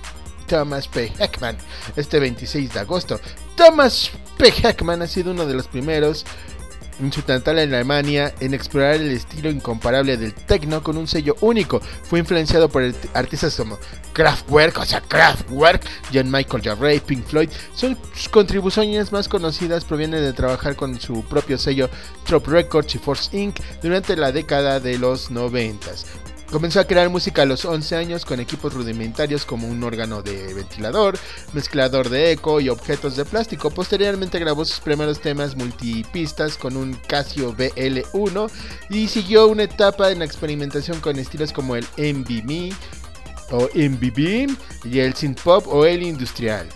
Thomas 0.46 0.88
P. 0.88 1.12
Heckman 1.18 1.56
este 1.96 2.18
26 2.18 2.72
de 2.72 2.80
agosto. 2.80 3.20
Thomas 3.56 4.10
P. 4.38 4.52
Heckman 4.52 5.02
ha 5.02 5.06
sido 5.06 5.32
uno 5.32 5.46
de 5.46 5.54
los 5.54 5.66
primeros 5.66 6.24
en 7.00 7.12
su 7.12 7.22
natal 7.26 7.58
en 7.58 7.74
Alemania 7.74 8.34
en 8.40 8.54
explorar 8.54 8.94
el 8.94 9.10
estilo 9.10 9.50
incomparable 9.50 10.16
del 10.16 10.34
techno 10.34 10.82
con 10.82 10.96
un 10.96 11.06
sello 11.06 11.36
único. 11.40 11.80
Fue 12.04 12.18
influenciado 12.18 12.68
por 12.68 12.82
artistas 13.14 13.56
como 13.56 13.78
Kraftwerk, 14.12 14.78
o 14.78 14.84
sea, 14.84 15.00
Kraftwerk, 15.00 15.84
John 16.12 16.30
Michael 16.30 16.62
Jarre, 16.62 17.00
Pink 17.00 17.24
Floyd. 17.24 17.50
Sus 17.74 17.96
contribuciones 18.30 19.12
más 19.12 19.28
conocidas 19.28 19.84
provienen 19.84 20.22
de 20.22 20.32
trabajar 20.32 20.76
con 20.76 20.98
su 21.00 21.22
propio 21.24 21.58
sello 21.58 21.90
Trop 22.24 22.46
Records 22.46 22.94
y 22.94 22.98
Force 22.98 23.36
Inc. 23.36 23.60
durante 23.82 24.16
la 24.16 24.32
década 24.32 24.80
de 24.80 24.98
los 24.98 25.30
90. 25.30 26.35
Comenzó 26.50 26.78
a 26.80 26.84
crear 26.84 27.10
música 27.10 27.42
a 27.42 27.46
los 27.46 27.64
11 27.64 27.96
años 27.96 28.24
con 28.24 28.38
equipos 28.38 28.72
rudimentarios 28.72 29.44
como 29.44 29.68
un 29.68 29.82
órgano 29.82 30.22
de 30.22 30.54
ventilador, 30.54 31.18
mezclador 31.52 32.08
de 32.08 32.32
eco 32.32 32.60
y 32.60 32.68
objetos 32.68 33.16
de 33.16 33.24
plástico. 33.24 33.70
Posteriormente 33.70 34.38
grabó 34.38 34.64
sus 34.64 34.80
primeros 34.80 35.20
temas 35.20 35.56
multipistas 35.56 36.56
con 36.56 36.76
un 36.76 36.94
Casio 37.08 37.54
BL1 37.54 38.50
y 38.90 39.08
siguió 39.08 39.48
una 39.48 39.64
etapa 39.64 40.12
en 40.12 40.20
la 40.20 40.24
experimentación 40.24 41.00
con 41.00 41.18
estilos 41.18 41.52
como 41.52 41.74
el 41.74 41.84
MBM 41.96 42.70
o 43.50 43.68
MBB 43.74 44.56
y 44.84 44.98
el 45.00 45.14
synth-pop 45.14 45.66
o 45.66 45.84
el 45.84 46.02
industrial. 46.02 46.68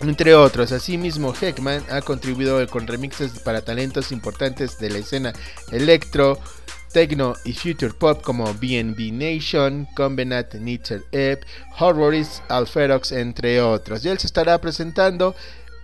Entre 0.00 0.34
otros, 0.34 0.70
asimismo 0.70 1.34
Heckman 1.34 1.82
ha 1.90 2.00
contribuido 2.02 2.64
con 2.68 2.86
remixes 2.86 3.40
para 3.40 3.62
talentos 3.62 4.12
importantes 4.12 4.78
de 4.78 4.90
la 4.90 4.98
escena 4.98 5.32
electro, 5.72 6.38
techno 6.92 7.34
y 7.44 7.52
future 7.52 7.92
pop 7.92 8.22
como 8.22 8.52
BNB 8.54 9.12
Nation, 9.12 9.86
Combinat, 9.94 10.54
Nietzsche 10.54 11.00
Ep, 11.12 11.44
Horroris, 11.78 12.42
Alferox, 12.48 13.12
entre 13.12 13.60
otros. 13.60 14.04
Y 14.04 14.08
él 14.08 14.18
se 14.18 14.26
estará 14.26 14.58
presentando 14.60 15.34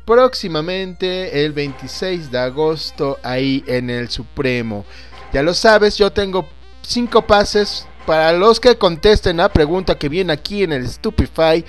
próximamente 0.05 1.45
el 1.45 1.53
26 1.53 2.31
de 2.31 2.39
agosto 2.39 3.19
ahí 3.23 3.65
en 3.67 3.91
el 3.91 4.11
Supremo. 4.11 4.85
Ya 5.33 5.43
lo 5.43 5.55
sabes, 5.55 5.97
yo 5.97 6.13
tengo 6.13 6.47
5 6.83 7.27
pases 7.27 7.87
para 8.07 8.33
los 8.33 8.61
que 8.61 8.77
contesten 8.77 9.39
la 9.39 9.49
pregunta 9.49 9.99
que 9.99 10.09
viene 10.09 10.33
aquí 10.33 10.63
en 10.63 10.73
el 10.73 10.87
Stupefy 10.87 11.65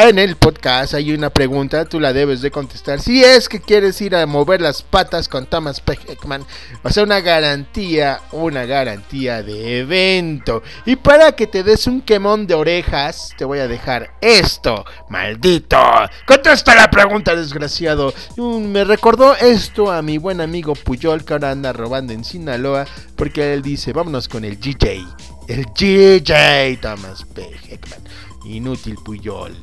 en 0.00 0.18
el 0.20 0.36
podcast 0.36 0.94
hay 0.94 1.12
una 1.12 1.30
pregunta, 1.30 1.84
tú 1.84 1.98
la 1.98 2.12
debes 2.12 2.40
de 2.40 2.52
contestar. 2.52 3.00
Si 3.00 3.24
es 3.24 3.48
que 3.48 3.60
quieres 3.60 4.00
ir 4.00 4.14
a 4.14 4.26
mover 4.26 4.60
las 4.60 4.82
patas 4.82 5.26
con 5.26 5.46
Thomas 5.46 5.80
P. 5.80 5.98
Heckman, 6.06 6.42
va 6.42 6.90
a 6.90 6.92
ser 6.92 7.02
una 7.02 7.20
garantía, 7.20 8.20
una 8.30 8.64
garantía 8.64 9.42
de 9.42 9.80
evento. 9.80 10.62
Y 10.86 10.94
para 10.94 11.32
que 11.32 11.48
te 11.48 11.64
des 11.64 11.88
un 11.88 12.00
quemón 12.00 12.46
de 12.46 12.54
orejas, 12.54 13.34
te 13.36 13.44
voy 13.44 13.58
a 13.58 13.66
dejar 13.66 14.12
esto, 14.20 14.84
maldito. 15.08 15.82
Contesta 16.26 16.76
la 16.76 16.88
pregunta, 16.88 17.34
desgraciado. 17.34 18.14
Mm, 18.36 18.66
Me 18.66 18.84
recordó 18.84 19.34
esto 19.34 19.90
a 19.90 20.00
mi 20.02 20.18
buen 20.18 20.40
amigo 20.40 20.74
Puyol 20.76 21.24
que 21.24 21.32
ahora 21.32 21.50
anda 21.50 21.72
robando 21.72 22.12
en 22.12 22.22
Sinaloa, 22.22 22.86
porque 23.16 23.52
él 23.52 23.62
dice, 23.62 23.92
vámonos 23.92 24.28
con 24.28 24.44
el 24.44 24.60
DJ. 24.60 25.04
El 25.48 25.66
DJ 25.76 26.78
Thomas 26.80 27.24
P. 27.34 27.50
Heckman. 27.68 28.02
Inútil 28.44 28.94
Puyol. 29.04 29.56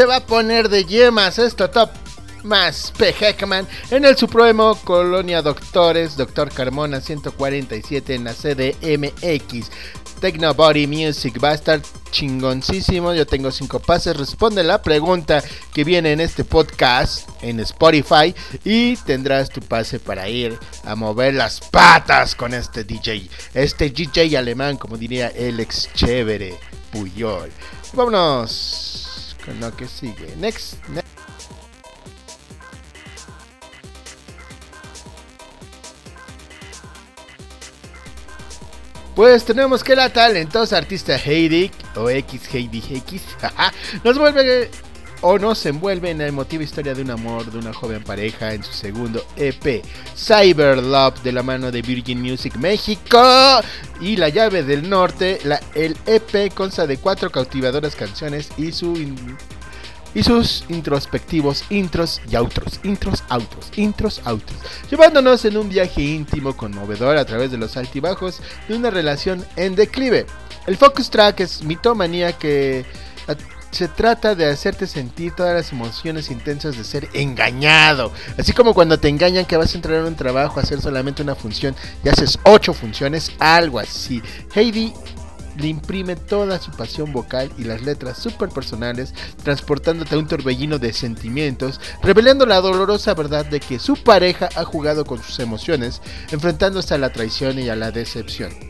Se 0.00 0.06
va 0.06 0.16
a 0.16 0.26
poner 0.26 0.70
de 0.70 0.86
yemas 0.86 1.38
esto 1.38 1.68
top 1.68 1.90
más 2.42 2.90
P. 2.96 3.12
Heckman 3.12 3.68
en 3.90 4.06
el 4.06 4.16
Supremo 4.16 4.74
Colonia 4.82 5.42
Doctores, 5.42 6.16
Doctor 6.16 6.50
Carmona 6.50 7.02
147 7.02 8.14
en 8.14 8.24
la 8.24 8.32
CDMX. 8.32 9.70
Techno 10.18 10.54
Body 10.54 10.86
Music 10.86 11.38
va 11.44 11.50
a 11.50 11.54
estar 11.54 11.82
chingoncísimo. 12.10 13.12
Yo 13.12 13.26
tengo 13.26 13.50
cinco 13.50 13.78
pases. 13.78 14.16
Responde 14.16 14.62
la 14.62 14.80
pregunta 14.80 15.44
que 15.74 15.84
viene 15.84 16.12
en 16.12 16.20
este 16.22 16.44
podcast 16.44 17.28
en 17.42 17.60
Spotify 17.60 18.34
y 18.64 18.96
tendrás 18.96 19.50
tu 19.50 19.60
pase 19.60 20.00
para 20.00 20.30
ir 20.30 20.58
a 20.84 20.94
mover 20.94 21.34
las 21.34 21.60
patas 21.60 22.34
con 22.34 22.54
este 22.54 22.84
DJ. 22.84 23.28
Este 23.52 23.90
DJ 23.90 24.38
alemán, 24.38 24.78
como 24.78 24.96
diría 24.96 25.28
el 25.28 25.60
ex 25.60 25.90
chévere 25.92 26.58
Puyol. 26.90 27.52
Vámonos 27.92 29.09
con 29.44 29.58
lo 29.60 29.74
que 29.76 29.86
sigue. 29.86 30.34
Next. 30.36 30.76
next. 30.88 31.10
Pues 39.14 39.44
tenemos 39.44 39.84
que 39.84 39.94
la 39.94 40.10
talentosa 40.10 40.78
artista 40.78 41.14
Heidi, 41.14 41.70
o 41.94 42.08
X 42.08 42.54
Heidi 42.54 42.82
X, 42.90 43.22
nos 44.04 44.16
vuelve 44.16 44.70
o 45.22 45.38
nos 45.38 45.64
envuelve 45.66 46.10
en 46.10 46.18
la 46.18 46.26
emotiva 46.26 46.62
historia 46.64 46.94
de 46.94 47.02
un 47.02 47.10
amor 47.10 47.50
de 47.50 47.58
una 47.58 47.72
joven 47.72 48.02
pareja 48.02 48.54
en 48.54 48.62
su 48.62 48.72
segundo 48.72 49.24
EP, 49.36 49.84
Cyber 50.16 50.78
Love, 50.82 51.22
de 51.22 51.32
la 51.32 51.42
mano 51.42 51.70
de 51.70 51.82
Virgin 51.82 52.20
Music 52.22 52.56
México 52.56 53.20
y 54.00 54.16
La 54.16 54.28
Llave 54.30 54.62
del 54.62 54.88
Norte. 54.88 55.38
La- 55.44 55.60
el 55.74 55.96
EP 56.06 56.50
consta 56.54 56.86
de 56.86 56.96
cuatro 56.96 57.30
cautivadoras 57.30 57.94
canciones 57.96 58.48
y 58.56 58.72
su 58.72 58.94
y 60.12 60.24
sus 60.24 60.64
introspectivos 60.68 61.62
intros 61.70 62.20
y 62.28 62.34
outros, 62.34 62.80
intros, 62.82 63.22
outros, 63.28 63.70
intros, 63.76 64.20
outros, 64.24 64.58
llevándonos 64.90 65.44
en 65.44 65.56
un 65.56 65.68
viaje 65.68 66.02
íntimo 66.02 66.56
conmovedor 66.56 67.16
a 67.16 67.24
través 67.24 67.52
de 67.52 67.58
los 67.58 67.76
altibajos 67.76 68.40
de 68.68 68.74
una 68.74 68.90
relación 68.90 69.44
en 69.54 69.76
declive. 69.76 70.26
El 70.66 70.76
focus 70.76 71.10
track 71.10 71.40
es 71.40 71.62
Mitomanía 71.62 72.32
que 72.32 72.84
se 73.70 73.88
trata 73.88 74.34
de 74.34 74.46
hacerte 74.46 74.86
sentir 74.86 75.32
todas 75.34 75.54
las 75.54 75.72
emociones 75.72 76.30
intensas 76.30 76.76
de 76.76 76.84
ser 76.84 77.08
engañado. 77.12 78.12
Así 78.38 78.52
como 78.52 78.74
cuando 78.74 78.98
te 78.98 79.08
engañan 79.08 79.44
que 79.44 79.56
vas 79.56 79.72
a 79.72 79.76
entrar 79.76 79.98
en 79.98 80.06
un 80.06 80.16
trabajo 80.16 80.58
a 80.58 80.62
hacer 80.62 80.80
solamente 80.80 81.22
una 81.22 81.34
función 81.34 81.74
y 82.04 82.08
haces 82.08 82.38
ocho 82.44 82.74
funciones, 82.74 83.32
algo 83.38 83.78
así. 83.78 84.22
Heidi 84.54 84.92
le 85.56 85.68
imprime 85.68 86.16
toda 86.16 86.58
su 86.58 86.70
pasión 86.70 87.12
vocal 87.12 87.50
y 87.58 87.64
las 87.64 87.82
letras 87.82 88.18
súper 88.18 88.48
personales, 88.48 89.14
transportándote 89.42 90.14
a 90.14 90.18
un 90.18 90.26
torbellino 90.26 90.78
de 90.78 90.92
sentimientos, 90.92 91.80
revelando 92.02 92.46
la 92.46 92.60
dolorosa 92.60 93.14
verdad 93.14 93.44
de 93.44 93.60
que 93.60 93.78
su 93.78 93.96
pareja 93.96 94.48
ha 94.56 94.64
jugado 94.64 95.04
con 95.04 95.22
sus 95.22 95.38
emociones, 95.38 96.00
enfrentándose 96.30 96.94
a 96.94 96.98
la 96.98 97.12
traición 97.12 97.58
y 97.58 97.68
a 97.68 97.76
la 97.76 97.90
decepción. 97.90 98.69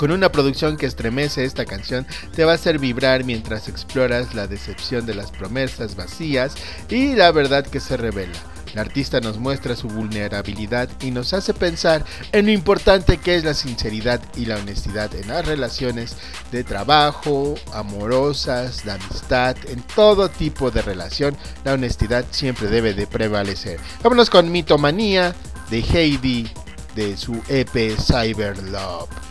Con 0.00 0.12
una 0.12 0.32
producción 0.32 0.78
que 0.78 0.86
estremece 0.86 1.44
esta 1.44 1.66
canción, 1.66 2.06
te 2.34 2.46
va 2.46 2.52
a 2.52 2.54
hacer 2.54 2.78
vibrar 2.78 3.22
mientras 3.22 3.68
exploras 3.68 4.32
la 4.34 4.46
decepción 4.46 5.04
de 5.04 5.12
las 5.12 5.30
promesas 5.30 5.94
vacías 5.94 6.54
y 6.88 7.14
la 7.14 7.30
verdad 7.32 7.66
que 7.66 7.80
se 7.80 7.98
revela. 7.98 8.38
La 8.72 8.80
artista 8.80 9.20
nos 9.20 9.36
muestra 9.36 9.76
su 9.76 9.88
vulnerabilidad 9.88 10.88
y 11.02 11.10
nos 11.10 11.34
hace 11.34 11.52
pensar 11.52 12.02
en 12.32 12.46
lo 12.46 12.52
importante 12.52 13.18
que 13.18 13.34
es 13.34 13.44
la 13.44 13.52
sinceridad 13.52 14.22
y 14.38 14.46
la 14.46 14.56
honestidad 14.56 15.14
en 15.14 15.28
las 15.28 15.44
relaciones 15.44 16.16
de 16.50 16.64
trabajo, 16.64 17.56
amorosas, 17.74 18.86
de 18.86 18.92
amistad, 18.92 19.54
en 19.68 19.82
todo 19.82 20.30
tipo 20.30 20.70
de 20.70 20.80
relación. 20.80 21.36
La 21.62 21.74
honestidad 21.74 22.24
siempre 22.30 22.68
debe 22.68 22.94
de 22.94 23.06
prevalecer. 23.06 23.78
Vámonos 24.02 24.30
con 24.30 24.50
Mitomanía 24.50 25.34
de 25.68 25.80
Heidi 25.80 26.48
de 26.94 27.18
su 27.18 27.38
EP 27.50 27.98
Cyber 27.98 28.56
Love. 28.62 29.29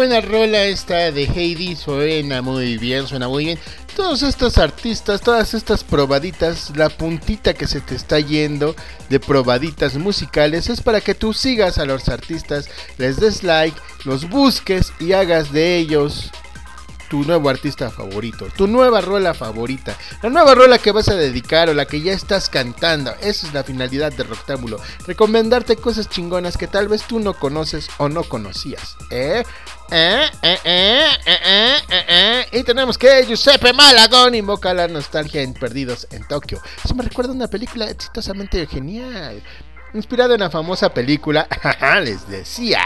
buena 0.00 0.22
rola 0.22 0.64
esta 0.64 1.12
de 1.12 1.24
Heidi, 1.24 1.76
suena 1.76 2.40
muy 2.40 2.78
bien, 2.78 3.06
suena 3.06 3.28
muy 3.28 3.44
bien. 3.44 3.58
Todos 3.94 4.22
estos 4.22 4.56
artistas, 4.56 5.20
todas 5.20 5.52
estas 5.52 5.84
probaditas, 5.84 6.72
la 6.74 6.88
puntita 6.88 7.52
que 7.52 7.66
se 7.66 7.82
te 7.82 7.96
está 7.96 8.18
yendo 8.18 8.74
de 9.10 9.20
probaditas 9.20 9.96
musicales 9.96 10.70
es 10.70 10.80
para 10.80 11.02
que 11.02 11.14
tú 11.14 11.34
sigas 11.34 11.76
a 11.76 11.84
los 11.84 12.08
artistas, 12.08 12.70
les 12.96 13.20
des 13.20 13.42
like, 13.42 13.78
los 14.06 14.26
busques 14.30 14.90
y 15.00 15.12
hagas 15.12 15.52
de 15.52 15.76
ellos 15.76 16.30
tu 17.10 17.24
nuevo 17.24 17.50
artista 17.50 17.90
favorito, 17.90 18.46
tu 18.56 18.68
nueva 18.68 19.00
rola 19.00 19.34
favorita, 19.34 19.96
la 20.22 20.30
nueva 20.30 20.54
rola 20.54 20.78
que 20.78 20.92
vas 20.92 21.08
a 21.08 21.16
dedicar 21.16 21.68
o 21.68 21.74
la 21.74 21.84
que 21.84 22.00
ya 22.00 22.12
estás 22.12 22.48
cantando. 22.48 23.12
Esa 23.20 23.48
es 23.48 23.52
la 23.52 23.64
finalidad 23.64 24.12
de 24.12 24.22
Roctábulo, 24.22 24.78
recomendarte 25.08 25.74
cosas 25.74 26.08
chingonas 26.08 26.56
que 26.56 26.68
tal 26.68 26.86
vez 26.86 27.02
tú 27.02 27.18
no 27.18 27.34
conoces 27.34 27.90
o 27.98 28.08
no 28.08 28.22
conocías. 28.22 28.96
¿Eh? 29.10 29.42
Eh, 29.90 30.24
eh, 30.42 30.58
¿Eh? 30.64 31.06
¿Eh? 31.26 31.76
¿Eh? 31.90 32.46
y 32.52 32.62
tenemos 32.62 32.96
que 32.96 33.26
Giuseppe 33.26 33.72
Malagón 33.72 34.36
invoca 34.36 34.72
la 34.72 34.86
nostalgia 34.86 35.42
en 35.42 35.52
Perdidos 35.52 36.06
en 36.12 36.26
Tokio. 36.28 36.60
Eso 36.84 36.94
me 36.94 37.02
recuerda 37.02 37.32
a 37.32 37.34
una 37.34 37.48
película 37.48 37.90
exitosamente 37.90 38.64
genial, 38.68 39.42
inspirada 39.94 40.34
en 40.34 40.40
la 40.40 40.50
famosa 40.50 40.94
película, 40.94 41.48
les 42.04 42.28
decía, 42.28 42.82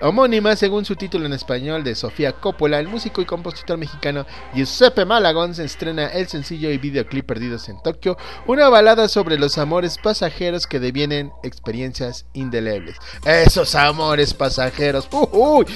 homónima 0.00 0.56
según 0.56 0.84
su 0.84 0.96
título 0.96 1.26
en 1.26 1.32
español 1.32 1.84
de 1.84 1.94
Sofía 1.94 2.32
Coppola, 2.32 2.78
el 2.78 2.88
músico 2.88 3.20
y 3.20 3.24
compositor 3.24 3.78
mexicano 3.78 4.26
Giuseppe 4.54 5.04
Malagón 5.04 5.54
se 5.54 5.64
estrena 5.64 6.06
el 6.08 6.28
sencillo 6.28 6.70
y 6.70 6.78
videoclip 6.78 7.26
Perdidos 7.26 7.68
en 7.68 7.82
Tokio, 7.82 8.16
una 8.46 8.68
balada 8.68 9.08
sobre 9.08 9.38
los 9.38 9.58
amores 9.58 9.98
pasajeros 9.98 10.66
que 10.66 10.80
devienen 10.80 11.32
experiencias 11.42 12.26
indelebles. 12.32 12.96
Esos 13.24 13.74
amores 13.74 14.34
pasajeros, 14.34 15.08
¡uy! 15.12 15.66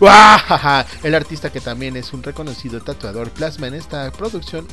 ¡Uajaja! 0.00 0.86
El 1.02 1.14
artista 1.14 1.50
que 1.50 1.60
también 1.60 1.96
es 1.96 2.12
un 2.12 2.22
reconocido 2.22 2.80
tatuador 2.80 3.30
plasma 3.30 3.66
en 3.66 3.74
esta 3.74 4.10
producción 4.12 4.66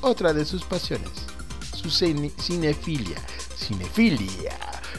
otra 0.00 0.34
de 0.34 0.44
sus 0.44 0.64
pasiones, 0.64 1.10
su 1.84 1.90
cine- 1.90 2.32
cinefilia. 2.40 3.16
Cinefilia. 3.56 4.56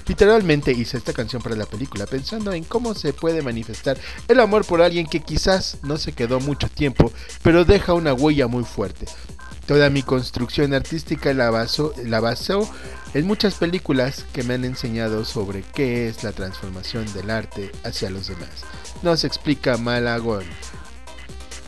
Literalmente 0.07 0.71
hice 0.71 0.97
esta 0.97 1.13
canción 1.13 1.41
para 1.41 1.55
la 1.55 1.65
película 1.65 2.05
pensando 2.05 2.53
en 2.53 2.63
cómo 2.63 2.93
se 2.93 3.11
puede 3.13 3.41
manifestar 3.41 3.97
el 4.27 4.39
amor 4.39 4.65
por 4.65 4.81
alguien 4.81 5.07
que 5.07 5.21
quizás 5.21 5.77
no 5.81 5.97
se 5.97 6.11
quedó 6.13 6.39
mucho 6.39 6.69
tiempo, 6.69 7.11
pero 7.41 7.65
deja 7.65 7.93
una 7.93 8.13
huella 8.13 8.47
muy 8.47 8.63
fuerte. 8.63 9.07
Toda 9.65 9.89
mi 9.89 10.03
construcción 10.03 10.75
artística 10.75 11.33
la 11.33 11.49
basó, 11.49 11.91
la 12.05 12.19
basó 12.19 12.69
en 13.15 13.25
muchas 13.25 13.55
películas 13.55 14.25
que 14.31 14.43
me 14.43 14.53
han 14.53 14.63
enseñado 14.63 15.25
sobre 15.25 15.63
qué 15.63 16.07
es 16.07 16.23
la 16.23 16.33
transformación 16.33 17.11
del 17.13 17.31
arte 17.31 17.71
hacia 17.83 18.11
los 18.11 18.27
demás. 18.27 18.63
Nos 19.01 19.23
explica 19.23 19.77
Malagón. 19.77 20.43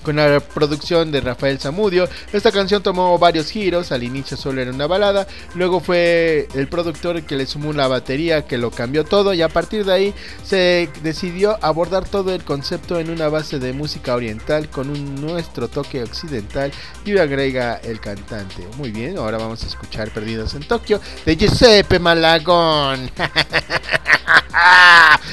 Con 0.04 0.16
la 0.16 0.40
producción 0.40 1.12
de 1.12 1.20
Rafael 1.20 1.60
Zamudio, 1.60 2.08
esta 2.32 2.52
canción 2.52 2.82
tomó 2.82 3.18
varios 3.20 3.52
giros, 3.52 3.92
al 3.92 4.04
inicio 4.04 4.38
solo 4.38 4.62
era 4.62 4.72
una 4.72 4.88
balada, 4.88 5.28
luego 5.54 5.82
fue 5.82 6.48
el 6.54 6.70
productor 6.70 7.24
que 7.24 7.36
le 7.36 7.46
sumó 7.46 7.74
la 7.74 7.88
batería 7.88 8.46
que 8.46 8.58
lo 8.58 8.72
cambió 8.72 9.04
todo 9.04 9.34
y 9.34 9.42
a 9.42 9.50
partir 9.50 9.84
de 9.84 9.94
ahí 9.94 10.14
se 10.46 10.90
decidió 11.04 11.58
abordar 11.62 12.08
todo 12.08 12.34
el 12.34 12.44
concepto 12.44 13.00
en 13.00 13.10
una 13.10 13.28
base 13.28 13.60
de 13.60 13.74
música 13.74 14.16
oriental 14.16 14.70
con 14.70 14.90
un 14.90 15.16
nuestro 15.16 15.68
toque 15.68 16.04
occidental 16.04 16.72
y 17.06 17.18
agrega 17.18 17.76
el 17.84 18.00
cantante. 18.00 18.68
Muy 18.78 18.92
bien, 18.92 19.18
ahora 19.18 19.38
vamos 19.38 19.64
a 19.64 19.68
escuchar 19.68 20.12
Perdidos 20.12 20.54
en 20.54 20.64
Tokio 20.64 21.02
de 21.26 21.36
Giuseppe 21.36 22.00
Malagón. 22.00 23.12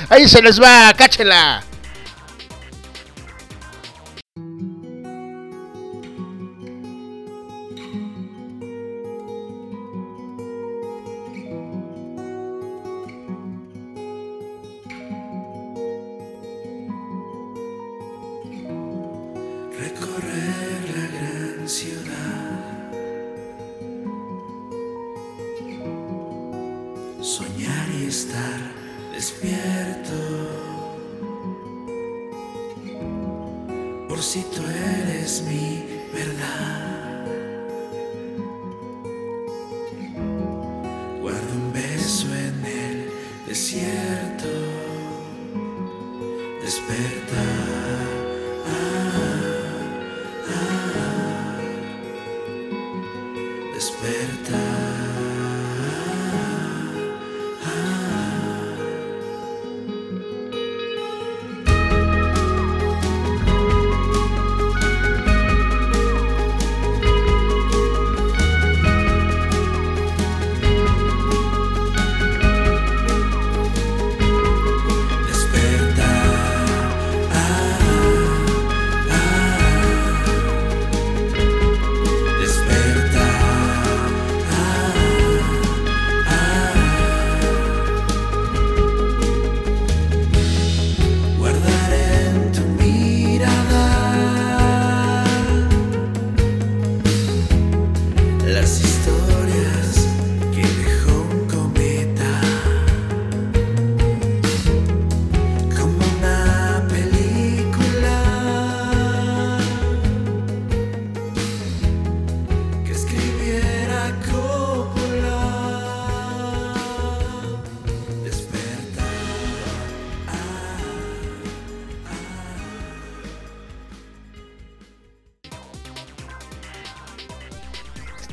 Ahí 0.08 0.28
se 0.28 0.42
les 0.42 0.60
va, 0.60 0.92
cáchela. 0.96 1.62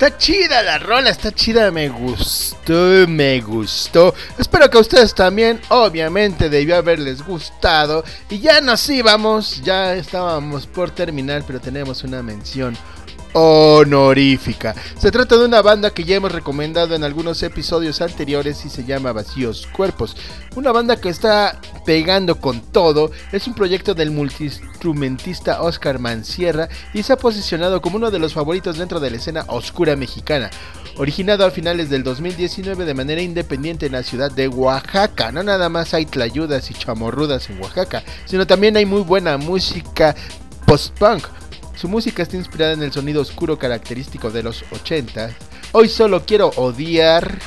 Está 0.01 0.17
chida 0.17 0.63
la 0.63 0.79
rola, 0.79 1.11
está 1.11 1.31
chida, 1.31 1.69
me 1.69 1.87
gustó, 1.87 3.07
me 3.07 3.39
gustó. 3.39 4.15
Espero 4.35 4.67
que 4.67 4.79
a 4.79 4.81
ustedes 4.81 5.13
también, 5.13 5.61
obviamente, 5.69 6.49
debió 6.49 6.77
haberles 6.77 7.23
gustado. 7.23 8.03
Y 8.27 8.39
ya 8.39 8.61
nos 8.61 8.89
íbamos, 8.89 9.61
ya 9.61 9.93
estábamos 9.93 10.65
por 10.65 10.89
terminar, 10.89 11.43
pero 11.45 11.61
tenemos 11.61 12.03
una 12.03 12.23
mención 12.23 12.75
honorífica. 13.33 14.75
Se 14.97 15.11
trata 15.11 15.37
de 15.37 15.45
una 15.45 15.61
banda 15.61 15.91
que 15.91 16.03
ya 16.03 16.15
hemos 16.15 16.31
recomendado 16.31 16.95
en 16.95 17.03
algunos 17.03 17.41
episodios 17.43 18.01
anteriores 18.01 18.65
y 18.65 18.69
se 18.69 18.83
llama 18.83 19.13
Vacíos 19.13 19.67
Cuerpos. 19.71 20.15
Una 20.55 20.71
banda 20.71 20.99
que 20.99 21.09
está 21.09 21.59
pegando 21.85 22.39
con 22.39 22.61
todo. 22.61 23.11
Es 23.31 23.47
un 23.47 23.53
proyecto 23.53 23.93
del 23.93 24.11
multiinstrumentista 24.11 25.61
Oscar 25.61 25.99
Mancierra 25.99 26.69
y 26.93 27.03
se 27.03 27.13
ha 27.13 27.17
posicionado 27.17 27.81
como 27.81 27.97
uno 27.97 28.11
de 28.11 28.19
los 28.19 28.33
favoritos 28.33 28.77
dentro 28.77 28.99
de 28.99 29.11
la 29.11 29.17
escena 29.17 29.45
oscura 29.47 29.95
mexicana. 29.95 30.49
Originado 30.97 31.45
a 31.45 31.51
finales 31.51 31.89
del 31.89 32.03
2019 32.03 32.85
de 32.85 32.93
manera 32.93 33.21
independiente 33.21 33.85
en 33.85 33.93
la 33.93 34.03
ciudad 34.03 34.31
de 34.31 34.47
Oaxaca. 34.47 35.31
No 35.31 35.41
nada 35.41 35.69
más 35.69 35.93
hay 35.93 36.05
tlayudas 36.05 36.69
y 36.69 36.73
chamorrudas 36.73 37.49
en 37.49 37.61
Oaxaca, 37.61 38.03
sino 38.25 38.45
también 38.45 38.75
hay 38.75 38.85
muy 38.85 39.01
buena 39.01 39.37
música 39.37 40.15
post-punk. 40.65 41.40
Su 41.81 41.89
música 41.89 42.21
está 42.21 42.37
inspirada 42.37 42.73
en 42.73 42.83
el 42.83 42.91
sonido 42.91 43.23
oscuro 43.23 43.57
característico 43.57 44.29
de 44.29 44.43
los 44.43 44.63
80. 44.71 45.31
Hoy 45.71 45.89
solo 45.89 46.27
quiero 46.27 46.49
odiar. 46.55 47.39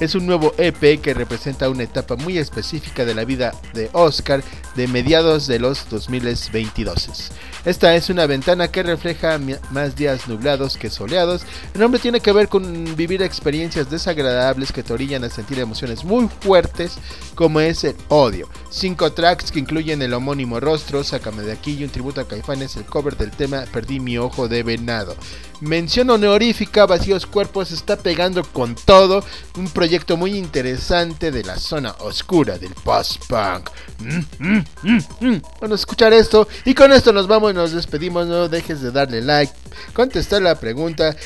Es 0.00 0.14
un 0.14 0.26
nuevo 0.26 0.54
EP 0.58 1.00
que 1.00 1.14
representa 1.14 1.68
una 1.68 1.82
etapa 1.82 2.16
muy 2.16 2.38
específica 2.38 3.04
de 3.04 3.14
la 3.14 3.24
vida 3.24 3.52
de 3.72 3.90
Oscar 3.92 4.42
de 4.76 4.88
mediados 4.88 5.46
de 5.46 5.58
los 5.58 5.88
2022. 5.88 7.30
Esta 7.64 7.94
es 7.94 8.10
una 8.10 8.26
ventana 8.26 8.68
que 8.68 8.82
refleja 8.82 9.40
más 9.70 9.96
días 9.96 10.28
nublados 10.28 10.76
que 10.76 10.90
soleados. 10.90 11.42
El 11.72 11.80
nombre 11.80 11.98
tiene 11.98 12.20
que 12.20 12.32
ver 12.32 12.48
con 12.48 12.94
vivir 12.94 13.22
experiencias 13.22 13.90
desagradables 13.90 14.70
que 14.70 14.82
te 14.82 14.92
orillan 14.92 15.24
a 15.24 15.30
sentir 15.30 15.58
emociones 15.58 16.04
muy 16.04 16.28
fuertes 16.40 16.98
como 17.34 17.60
es 17.60 17.84
el 17.84 17.96
odio. 18.08 18.48
Cinco 18.70 19.12
tracks 19.12 19.50
que 19.50 19.60
incluyen 19.60 20.02
el 20.02 20.12
homónimo 20.12 20.60
rostro, 20.60 21.02
Sácame 21.04 21.42
de 21.42 21.52
aquí 21.52 21.72
y 21.78 21.84
un 21.84 21.90
tributo 21.90 22.20
a 22.20 22.28
Caifanes, 22.28 22.76
el 22.76 22.84
cover 22.84 23.16
del 23.16 23.30
tema 23.30 23.64
Perdí 23.72 23.98
mi 23.98 24.18
ojo 24.18 24.46
de 24.46 24.62
venado. 24.62 25.16
Mención 25.60 26.10
honorífica, 26.10 26.84
Vacíos 26.86 27.26
Cuerpos 27.26 27.70
está 27.70 27.96
pegando 27.96 28.42
con 28.44 28.74
todo. 28.74 29.24
Un 29.56 29.70
proyecto 29.70 30.16
muy 30.16 30.36
interesante 30.36 31.30
de 31.30 31.44
la 31.44 31.56
zona 31.58 31.94
oscura 32.00 32.58
del 32.58 32.74
post-punk. 32.74 33.70
Mm, 34.00 34.18
mm, 34.38 34.64
mm, 34.82 35.00
mm. 35.20 35.42
A 35.62 35.74
escuchar 35.74 36.12
esto 36.12 36.48
y 36.64 36.74
con 36.74 36.92
esto 36.92 37.12
nos 37.12 37.26
vamos 37.26 37.52
y 37.52 37.54
nos 37.54 37.72
despedimos. 37.72 38.26
No 38.26 38.48
dejes 38.48 38.80
de 38.80 38.90
darle 38.90 39.22
like, 39.22 39.52
contestar 39.92 40.42
la 40.42 40.58
pregunta, 40.58 41.16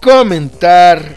comentar 0.00 1.16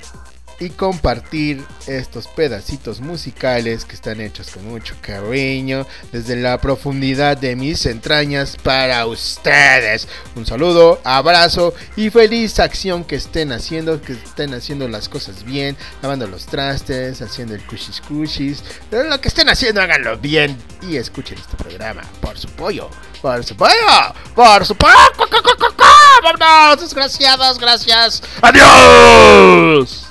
y 0.59 0.69
compartir 0.69 1.63
estos 1.87 2.27
pedacitos 2.27 2.99
musicales 2.99 3.85
que 3.85 3.95
están 3.95 4.21
hechos 4.21 4.51
con 4.51 4.67
mucho 4.67 4.95
cariño 5.01 5.87
desde 6.11 6.35
la 6.35 6.59
profundidad 6.59 7.37
de 7.37 7.55
mis 7.55 7.85
entrañas 7.85 8.57
para 8.61 9.05
ustedes. 9.05 10.07
Un 10.35 10.45
saludo, 10.45 10.99
abrazo 11.03 11.73
y 11.95 12.09
feliz 12.09 12.59
acción 12.59 13.03
que 13.03 13.15
estén 13.15 13.51
haciendo, 13.51 14.01
que 14.01 14.13
estén 14.13 14.53
haciendo 14.53 14.87
las 14.87 15.09
cosas 15.09 15.43
bien, 15.43 15.77
lavando 16.01 16.27
los 16.27 16.45
trastes, 16.45 17.21
haciendo 17.21 17.55
el 17.55 17.65
cushis 17.65 18.01
cushis, 18.01 18.63
lo 18.91 19.19
que 19.21 19.29
estén 19.29 19.49
haciendo 19.49 19.81
háganlo 19.81 20.17
bien 20.17 20.57
y 20.81 20.97
escuchen 20.97 21.37
este 21.37 21.55
programa 21.55 22.01
por 22.21 22.37
su 22.37 22.49
pollo, 22.49 22.89
por 23.21 23.43
su 23.43 23.55
pollo, 23.55 23.73
por 24.35 24.65
su 24.65 24.75
pollo. 24.75 24.93
Vámonos, 26.21 26.81
desgraciados, 26.81 27.57
gracias. 27.59 28.21
Adiós. 28.41 30.09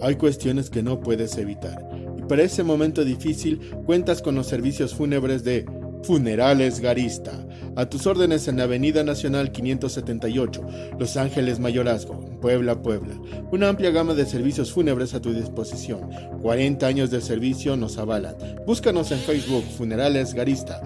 Hay 0.00 0.16
cuestiones 0.16 0.70
que 0.70 0.82
no 0.82 1.00
puedes 1.00 1.36
evitar. 1.38 1.88
Y 2.18 2.22
para 2.22 2.42
ese 2.42 2.62
momento 2.62 3.04
difícil 3.04 3.58
cuentas 3.84 4.22
con 4.22 4.34
los 4.34 4.46
servicios 4.46 4.94
fúnebres 4.94 5.44
de 5.44 5.66
Funerales 6.06 6.80
Garista. 6.80 7.44
A 7.74 7.86
tus 7.86 8.06
órdenes 8.06 8.46
en 8.48 8.58
la 8.58 8.64
Avenida 8.64 9.02
Nacional 9.02 9.50
578, 9.50 10.66
Los 10.98 11.16
Ángeles 11.16 11.58
Mayorazgo, 11.58 12.20
Puebla, 12.40 12.80
Puebla. 12.80 13.14
Una 13.50 13.68
amplia 13.68 13.90
gama 13.90 14.14
de 14.14 14.24
servicios 14.24 14.72
fúnebres 14.72 15.14
a 15.14 15.20
tu 15.20 15.32
disposición. 15.34 16.08
40 16.42 16.86
años 16.86 17.10
de 17.10 17.20
servicio 17.20 17.76
nos 17.76 17.98
avalan. 17.98 18.36
Búscanos 18.66 19.10
en 19.10 19.18
Facebook 19.18 19.64
Funerales 19.76 20.32
Garista. 20.32 20.80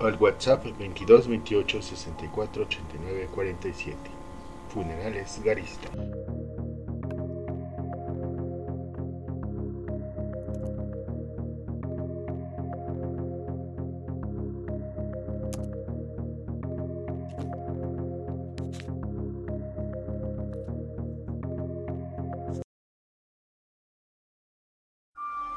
Al 0.00 0.16
WhatsApp 0.16 0.64
22 0.78 1.28
28 1.28 1.82
64 1.82 2.62
89 2.62 3.28
47. 3.34 3.96
Funerales 4.72 5.38
Garista. 5.44 5.90